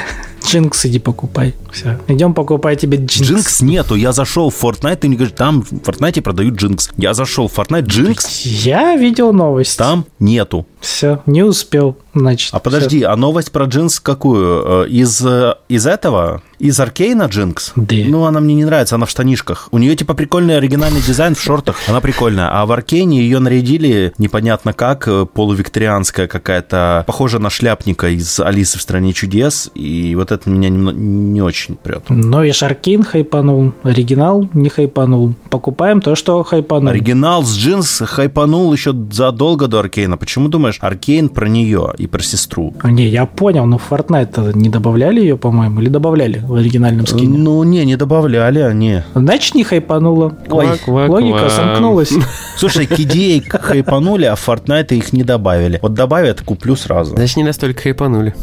Jinx 0.45 0.85
иди 0.85 0.99
покупай. 0.99 1.53
Все. 1.71 1.99
Идем 2.07 2.33
покупай 2.33 2.75
тебе 2.75 2.97
Jinx. 2.97 3.21
Jinx 3.21 3.61
нету. 3.61 3.95
Я 3.95 4.11
зашел 4.11 4.49
в 4.49 4.63
Fortnite, 4.63 4.97
ты 4.97 5.07
мне 5.07 5.17
говоришь, 5.17 5.35
там 5.37 5.61
в 5.63 5.71
Fortnite 5.71 6.21
продают 6.21 6.55
Jinx. 6.55 6.89
Я 6.97 7.13
зашел 7.13 7.47
в 7.47 7.57
Fortnite, 7.57 7.85
Jinx 7.85 8.41
Я 8.41 8.95
видел 8.95 9.33
новость. 9.33 9.77
там 9.77 10.05
нету. 10.19 10.65
Все, 10.79 11.21
не 11.25 11.43
успел, 11.43 11.97
значит. 12.13 12.53
А 12.53 12.59
подожди, 12.59 13.03
а 13.03 13.15
новость 13.15 13.51
про 13.51 13.65
Jinx 13.65 13.99
какую? 13.99 14.83
Э, 14.83 14.87
Из, 14.89 15.25
э, 15.25 15.55
из 15.69 15.87
этого? 15.87 16.41
Из 16.63 16.79
Аркейна 16.79 17.23
Jinx. 17.23 17.73
Да. 17.75 17.95
Ну, 18.07 18.23
она 18.23 18.39
мне 18.39 18.55
не 18.55 18.63
нравится, 18.63 18.95
она 18.95 19.05
в 19.05 19.09
штанишках. 19.09 19.67
У 19.71 19.77
нее 19.77 19.97
типа 19.97 20.13
прикольный 20.13 20.55
оригинальный 20.57 21.01
дизайн 21.01 21.35
в 21.35 21.41
шортах, 21.41 21.75
она 21.87 21.99
прикольная. 21.99 22.49
А 22.51 22.65
в 22.65 22.71
Аркейне 22.71 23.19
ее 23.19 23.39
нарядили 23.39 24.13
непонятно 24.17 24.71
как, 24.71 25.05
э, 25.09 25.25
полувикторианская 25.25 26.27
какая-то, 26.27 27.03
похожа 27.05 27.39
на 27.39 27.49
шляпника 27.49 28.07
из 28.07 28.39
Алисы 28.39 28.79
в 28.79 28.81
стране 28.81 29.11
чудес. 29.11 29.71
И 29.75 30.15
вот 30.15 30.31
это 30.31 30.49
меня 30.49 30.69
немно- 30.69 30.93
не 30.93 31.41
очень 31.41 31.75
прет. 31.75 32.05
Но 32.07 32.45
и 32.45 32.53
Шаркин 32.53 33.03
хайпанул, 33.03 33.73
оригинал 33.83 34.47
не 34.53 34.69
хайпанул. 34.69 35.33
Покупаем 35.49 35.99
то, 35.99 36.15
что 36.15 36.41
хайпанул. 36.43 36.89
Оригинал 36.91 37.43
с 37.43 37.53
джинс 37.57 38.03
хайпанул 38.05 38.71
еще 38.71 38.95
задолго 39.11 39.67
до 39.67 39.79
Аркейна. 39.79 40.15
Почему 40.15 40.47
думаешь, 40.47 40.77
Аркейн 40.79 41.27
про 41.27 41.49
нее 41.49 41.93
и 41.97 42.07
про 42.07 42.23
сестру? 42.23 42.73
Не, 42.85 43.07
я 43.09 43.25
понял, 43.25 43.65
но 43.65 43.77
в 43.77 43.91
Fortnite 43.91 44.57
не 44.57 44.69
добавляли 44.69 45.19
ее, 45.19 45.37
по-моему, 45.37 45.81
или 45.81 45.89
добавляли 45.89 46.41
в 46.53 46.55
оригинальном 46.57 47.07
скине? 47.07 47.37
Ну, 47.37 47.63
не, 47.63 47.83
не 47.85 47.95
добавляли 47.95 48.59
они. 48.59 49.01
Значит, 49.15 49.55
не 49.55 49.63
хайпануло. 49.63 50.35
Ой, 50.49 50.65
Квак, 50.67 50.79
квак, 50.81 51.09
Логика 51.09 51.39
квак. 51.39 51.51
сомкнулась. 51.51 52.13
Слушай, 52.57 52.85
KDA 52.85 53.43
хайпанули, 53.49 54.25
а 54.25 54.35
в 54.35 54.47
Fortnite 54.47 54.93
их 54.95 55.13
не 55.13 55.23
добавили. 55.23 55.79
Вот 55.81 55.93
добавят, 55.93 56.41
куплю 56.41 56.75
сразу. 56.75 57.15
Значит, 57.15 57.37
не 57.37 57.43
настолько 57.43 57.81
хайпанули. 57.81 58.35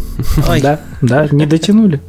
Ой. 0.48 0.60
Да, 0.60 0.80
да, 1.00 1.28
не 1.30 1.46
дотянули. 1.46 2.00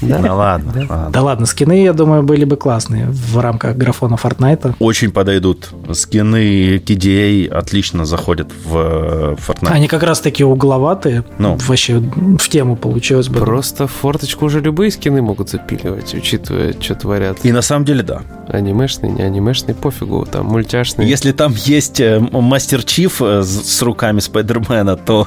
Да, 0.00 0.34
ладно, 0.34 0.86
ладно. 0.88 1.10
Да 1.10 1.22
ладно, 1.22 1.46
скины, 1.46 1.82
я 1.82 1.92
думаю, 1.92 2.22
были 2.22 2.44
бы 2.44 2.56
классные 2.56 3.06
в 3.08 3.38
рамках 3.38 3.76
графона 3.76 4.14
Fortnite. 4.14 4.74
Очень 4.78 5.10
подойдут. 5.10 5.70
Скины 5.92 6.76
KDA 6.76 7.48
отлично 7.48 8.04
заходят 8.04 8.52
в 8.64 8.76
э, 8.76 9.36
Fortnite. 9.36 9.70
Они 9.70 9.88
как 9.88 10.02
раз 10.02 10.20
такие 10.20 10.46
угловатые. 10.46 11.24
Ну. 11.38 11.56
Вообще 11.66 11.98
в 11.98 12.48
тему 12.48 12.76
получилось 12.76 13.28
бы. 13.28 13.40
Просто 13.40 13.86
в 13.86 13.92
форточку 13.92 14.46
уже 14.46 14.60
любые 14.60 14.90
скины 14.90 15.22
могут 15.22 15.50
запиливать, 15.50 16.14
учитывая, 16.14 16.74
что 16.80 16.94
творят. 16.94 17.38
И 17.42 17.52
на 17.52 17.62
самом 17.62 17.84
деле, 17.84 18.02
да. 18.02 18.22
Анимешный, 18.48 19.10
не 19.10 19.22
анимешный, 19.22 19.74
пофигу. 19.74 20.26
Там 20.30 20.46
мультяшный. 20.46 21.06
Если 21.06 21.32
там 21.32 21.54
есть 21.56 22.00
э, 22.00 22.20
Мастер 22.20 22.82
Чиф 22.82 23.20
э, 23.20 23.42
с 23.42 23.82
руками 23.82 24.20
Спайдермена, 24.20 24.96
то 24.96 25.26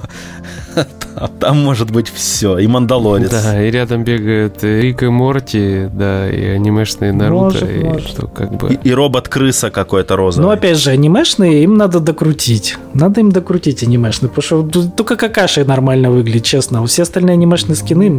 там- 0.76 1.30
там 1.40 1.64
может 1.64 1.92
быть 1.92 2.10
все. 2.14 2.58
И 2.58 2.68
Мандалорец. 2.68 3.30
Да, 3.30 3.62
и 3.62 3.72
рядом 3.72 4.04
бегают 4.04 4.64
Рик 4.64 5.04
и 5.04 5.08
Морти, 5.08 5.88
да, 5.92 6.30
и 6.30 6.44
анимешные 6.46 7.14
Наруто, 7.14 7.44
Может, 7.44 7.70
и 7.70 7.84
может. 7.84 8.08
что 8.08 8.28
как 8.28 8.54
бы... 8.56 8.74
И, 8.74 8.90
и 8.90 8.94
робот-крыса 8.94 9.70
какой-то 9.72 10.16
розовый. 10.16 10.48
Но 10.48 10.52
опять 10.54 10.78
же, 10.78 10.92
анимешные 10.92 11.64
им 11.64 11.76
надо 11.76 12.00
докрутить. 12.00 12.78
Надо 12.94 13.22
им 13.22 13.32
докрутить 13.32 13.84
анимешные, 13.84 14.30
потому 14.30 14.64
что 14.70 14.90
только 14.96 15.16
какаши 15.16 15.66
нормально 15.66 16.12
выглядит, 16.12 16.44
честно. 16.44 16.82
А 16.82 16.86
Все 16.86 17.04
остальные 17.04 17.34
анимешные 17.34 17.76
скины 17.76 18.10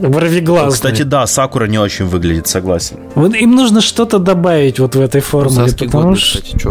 ворвиглазные. 0.00 0.72
Кстати, 0.72 1.02
да, 1.02 1.26
Сакура 1.26 1.66
не 1.66 1.78
очень 1.78 2.06
выглядит, 2.06 2.46
согласен. 2.46 2.96
Вот 3.14 3.34
им 3.34 3.54
нужно 3.54 3.80
что-то 3.80 4.18
добавить 4.18 4.78
вот 4.78 4.94
в 4.96 5.00
этой 5.00 5.20
формуле, 5.20 5.68
Саски 5.68 5.84
потому 5.84 6.04
годный, 6.04 6.18
что... 6.18 6.42
кстати. 6.42 6.66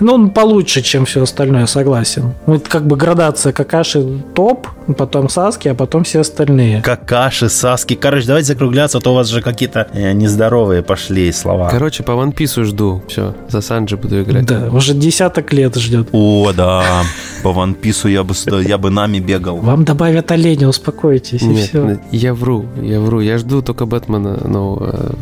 Ну, 0.00 0.12
он 0.14 0.30
получше, 0.30 0.82
чем 0.82 1.04
все 1.04 1.22
остальное, 1.22 1.66
согласен. 1.66 2.34
Вот 2.46 2.68
как 2.68 2.86
бы 2.86 2.96
градация 2.96 3.51
Какаши 3.52 4.22
топ, 4.34 4.66
потом 4.96 5.28
Саски, 5.28 5.68
а 5.68 5.74
потом 5.74 6.04
все 6.04 6.20
остальные. 6.20 6.82
Какаши, 6.82 7.48
Саски. 7.48 7.94
Короче, 7.94 8.26
давайте 8.26 8.48
закругляться, 8.48 8.98
а 8.98 9.00
то 9.00 9.12
у 9.12 9.14
вас 9.14 9.28
же 9.28 9.42
какие-то 9.42 9.88
э, 9.92 10.12
нездоровые 10.12 10.82
пошли 10.82 11.30
слова. 11.32 11.68
Короче, 11.70 12.02
по 12.02 12.12
One 12.12 12.34
Piece 12.34 12.64
жду. 12.64 13.02
Все, 13.08 13.34
за 13.48 13.60
Санджи 13.60 13.96
буду 13.96 14.22
играть. 14.22 14.46
Да, 14.46 14.68
уже 14.72 14.94
десяток 14.94 15.52
лет 15.52 15.76
ждет. 15.76 16.08
О, 16.12 16.52
да. 16.52 17.02
По 17.42 17.52
Ван 17.52 17.74
Пису 17.74 18.08
я 18.08 18.22
бы, 18.22 18.34
я 18.62 18.78
бы 18.78 18.90
нами 18.90 19.18
бегал. 19.18 19.56
Вам 19.56 19.84
добавят 19.84 20.30
оленя, 20.30 20.68
успокойтесь, 20.68 21.42
и 21.42 21.46
Нет, 21.46 21.68
все. 21.68 21.98
я 22.12 22.34
вру, 22.34 22.66
я 22.80 23.00
вру. 23.00 23.20
Я 23.20 23.38
жду 23.38 23.62
только 23.62 23.84
Бэтмена 23.84 24.46
нового, 24.46 25.14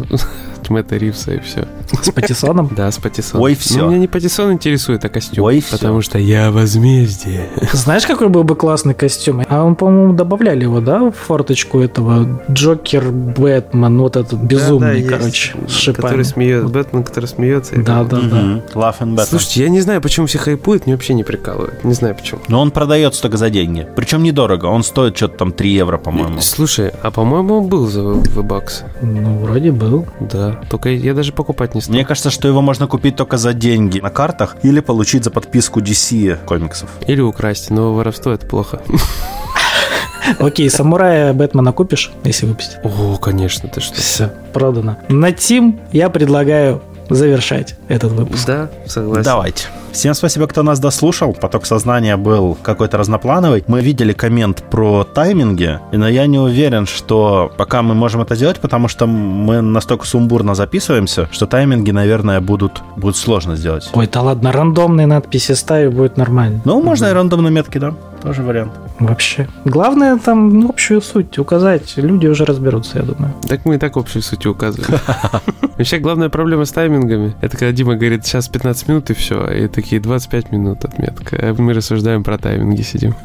от 0.60 0.68
Мэтта 0.70 0.96
Ривса 0.96 1.32
и 1.32 1.40
все. 1.40 1.66
С 2.02 2.10
Патисоном. 2.10 2.70
Да, 2.76 2.90
с 2.90 2.98
Патисоном. 2.98 3.44
Ой, 3.44 3.54
всё. 3.54 3.80
Но 3.80 3.88
меня 3.88 3.98
не 3.98 4.06
Патисон 4.08 4.52
интересует, 4.52 5.04
а 5.04 5.08
костюм. 5.08 5.44
Ой, 5.44 5.60
всё. 5.60 5.76
потому 5.76 6.02
что 6.02 6.18
я 6.18 6.50
возмездие. 6.50 7.48
Знаешь, 7.72 8.04
какой 8.20 8.28
был 8.30 8.44
бы 8.44 8.54
классный 8.54 8.92
костюм? 8.92 9.42
А 9.48 9.64
он, 9.64 9.76
по-моему, 9.76 10.12
добавляли 10.12 10.64
его, 10.64 10.80
да, 10.80 11.10
в 11.10 11.12
форточку 11.12 11.80
этого 11.80 12.42
Джокер, 12.50 13.10
Бэтмен, 13.10 13.98
вот 13.98 14.16
этот 14.16 14.38
безумный, 14.38 15.02
Да-да, 15.02 15.16
короче, 15.16 15.54
есть. 15.58 15.72
с 15.72 15.78
шипами. 15.78 16.02
Который 16.02 16.24
смеется, 16.26 16.68
Бэтмен, 16.68 17.02
который 17.02 17.24
смеется. 17.24 17.76
Да, 17.76 18.04
да, 18.04 18.20
да. 18.20 18.40
Love 18.74 18.94
and 19.00 19.14
Batman. 19.14 19.24
Слушайте, 19.24 19.62
я 19.62 19.68
не 19.70 19.80
знаю, 19.80 20.02
почему 20.02 20.26
все 20.26 20.36
хайпуют, 20.36 20.84
мне 20.84 20.96
вообще 20.96 21.14
не 21.14 21.24
прикалывает. 21.24 21.82
Не 21.82 21.94
знаю 21.94 22.14
почему. 22.14 22.42
Но 22.48 22.60
он 22.60 22.72
продается 22.72 23.22
только 23.22 23.38
за 23.38 23.48
деньги. 23.48 23.88
Причем 23.96 24.22
недорого. 24.22 24.66
Он 24.66 24.82
стоит 24.82 25.16
что-то 25.16 25.38
там 25.38 25.52
3 25.52 25.70
евро, 25.72 25.96
по-моему. 25.96 26.42
Слушай, 26.42 26.92
а 27.02 27.10
по-моему 27.10 27.56
он 27.56 27.68
был 27.68 27.86
за 27.86 28.02
V-Bucks. 28.02 28.82
Ну, 29.00 29.38
вроде 29.38 29.72
был. 29.72 30.04
Да. 30.20 30.60
Только 30.68 30.90
я 30.90 31.14
даже 31.14 31.32
покупать 31.32 31.74
не 31.74 31.80
стал. 31.80 31.94
Мне 31.94 32.04
кажется, 32.04 32.28
что 32.28 32.46
его 32.46 32.60
можно 32.60 32.86
купить 32.86 33.16
только 33.16 33.38
за 33.38 33.54
деньги 33.54 34.00
на 34.00 34.10
картах 34.10 34.56
или 34.62 34.80
получить 34.80 35.24
за 35.24 35.30
подписку 35.30 35.80
DC 35.80 36.44
комиксов. 36.44 36.90
Или 37.06 37.22
украсть, 37.22 37.70
но 37.70 37.94
воровство 38.10 38.32
это 38.32 38.46
плохо. 38.46 38.80
Окей, 40.38 40.68
самурая 40.68 41.32
Бэтмена 41.32 41.72
купишь, 41.72 42.10
если 42.24 42.46
выпустить? 42.46 42.78
О, 42.84 43.16
конечно, 43.16 43.68
ты 43.68 43.80
что. 43.80 43.94
Все, 43.96 44.32
продано. 44.52 44.98
На 45.08 45.32
Тим 45.32 45.80
я 45.92 46.10
предлагаю 46.10 46.82
завершать 47.08 47.76
этот 47.88 48.12
выпуск. 48.12 48.46
Да, 48.46 48.70
согласен. 48.86 49.22
Давайте. 49.24 49.64
Всем 49.92 50.14
спасибо, 50.14 50.46
кто 50.46 50.62
нас 50.62 50.78
дослушал. 50.78 51.32
Поток 51.34 51.66
сознания 51.66 52.16
был 52.16 52.56
какой-то 52.62 52.96
разноплановый. 52.96 53.64
Мы 53.66 53.82
видели 53.82 54.12
коммент 54.12 54.62
про 54.70 55.04
тайминги, 55.04 55.78
но 55.92 56.08
я 56.08 56.26
не 56.26 56.38
уверен, 56.38 56.86
что 56.86 57.52
пока 57.56 57.82
мы 57.82 57.94
можем 57.94 58.20
это 58.20 58.36
делать, 58.36 58.60
потому 58.60 58.88
что 58.88 59.06
мы 59.06 59.60
настолько 59.60 60.06
сумбурно 60.06 60.54
записываемся, 60.54 61.28
что 61.32 61.46
тайминги, 61.46 61.90
наверное, 61.90 62.40
будут, 62.40 62.82
будут 62.96 63.16
сложно 63.16 63.56
сделать. 63.56 63.90
Ой, 63.92 64.08
да 64.10 64.22
ладно, 64.22 64.52
рандомные 64.52 65.06
надписи 65.06 65.52
ставить 65.52 65.92
будет 65.92 66.16
нормально. 66.16 66.60
Ну, 66.64 66.80
можно 66.82 67.06
и 67.06 67.12
рандомные 67.12 67.50
метки, 67.50 67.78
да. 67.78 67.94
Тоже 68.22 68.42
вариант. 68.42 68.72
Вообще. 69.00 69.48
Главное 69.64 70.18
там 70.18 70.60
ну, 70.60 70.68
общую 70.68 71.00
суть 71.00 71.38
указать. 71.38 71.96
Люди 71.96 72.26
уже 72.26 72.44
разберутся, 72.44 72.98
я 72.98 73.04
думаю. 73.04 73.34
Так 73.48 73.64
мы 73.64 73.76
и 73.76 73.78
так 73.78 73.96
общую 73.96 74.22
суть 74.22 74.44
указываем. 74.46 75.00
Вообще, 75.78 75.98
главная 75.98 76.28
проблема 76.28 76.66
с 76.66 76.72
таймингами, 76.72 77.34
это 77.40 77.56
когда 77.56 77.72
Дима 77.72 77.96
говорит, 77.96 78.26
сейчас 78.26 78.48
15 78.48 78.88
минут 78.88 79.08
и 79.08 79.14
все, 79.14 79.46
и 79.46 79.66
такие 79.66 79.98
25 79.98 80.52
минут 80.52 80.84
отметка. 80.84 81.36
А 81.40 81.54
мы 81.56 81.72
рассуждаем 81.72 82.22
про 82.22 82.36
тайминги, 82.36 82.82
сидим. 82.82 83.14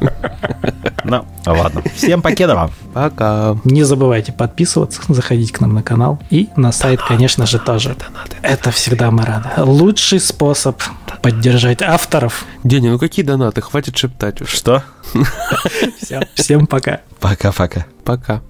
Ну, 1.08 1.24
ладно. 1.46 1.82
Всем 1.94 2.20
покедова. 2.20 2.72
Пока. 2.92 3.56
Не 3.62 3.84
забывайте 3.84 4.32
подписываться, 4.32 5.00
заходить 5.06 5.52
к 5.52 5.60
нам 5.60 5.72
на 5.72 5.82
канал 5.84 6.18
и 6.30 6.48
на 6.56 6.72
сайт, 6.72 7.00
конечно 7.00 7.46
же, 7.46 7.60
тоже. 7.60 7.94
Это 8.42 8.72
всегда 8.72 9.12
мы 9.12 9.24
рады. 9.24 9.48
Лучший 9.58 10.18
способ 10.18 10.82
поддержать 11.22 11.80
авторов. 11.80 12.44
Деня, 12.64 12.90
ну 12.90 12.98
какие 12.98 13.24
донаты? 13.24 13.60
Хватит 13.60 13.96
шептать 13.96 14.40
уж. 14.40 14.48
Что? 14.48 14.82
Всем 16.34 16.66
пока. 16.66 17.00
Пока-пока. 17.20 17.86
Пока. 18.04 18.42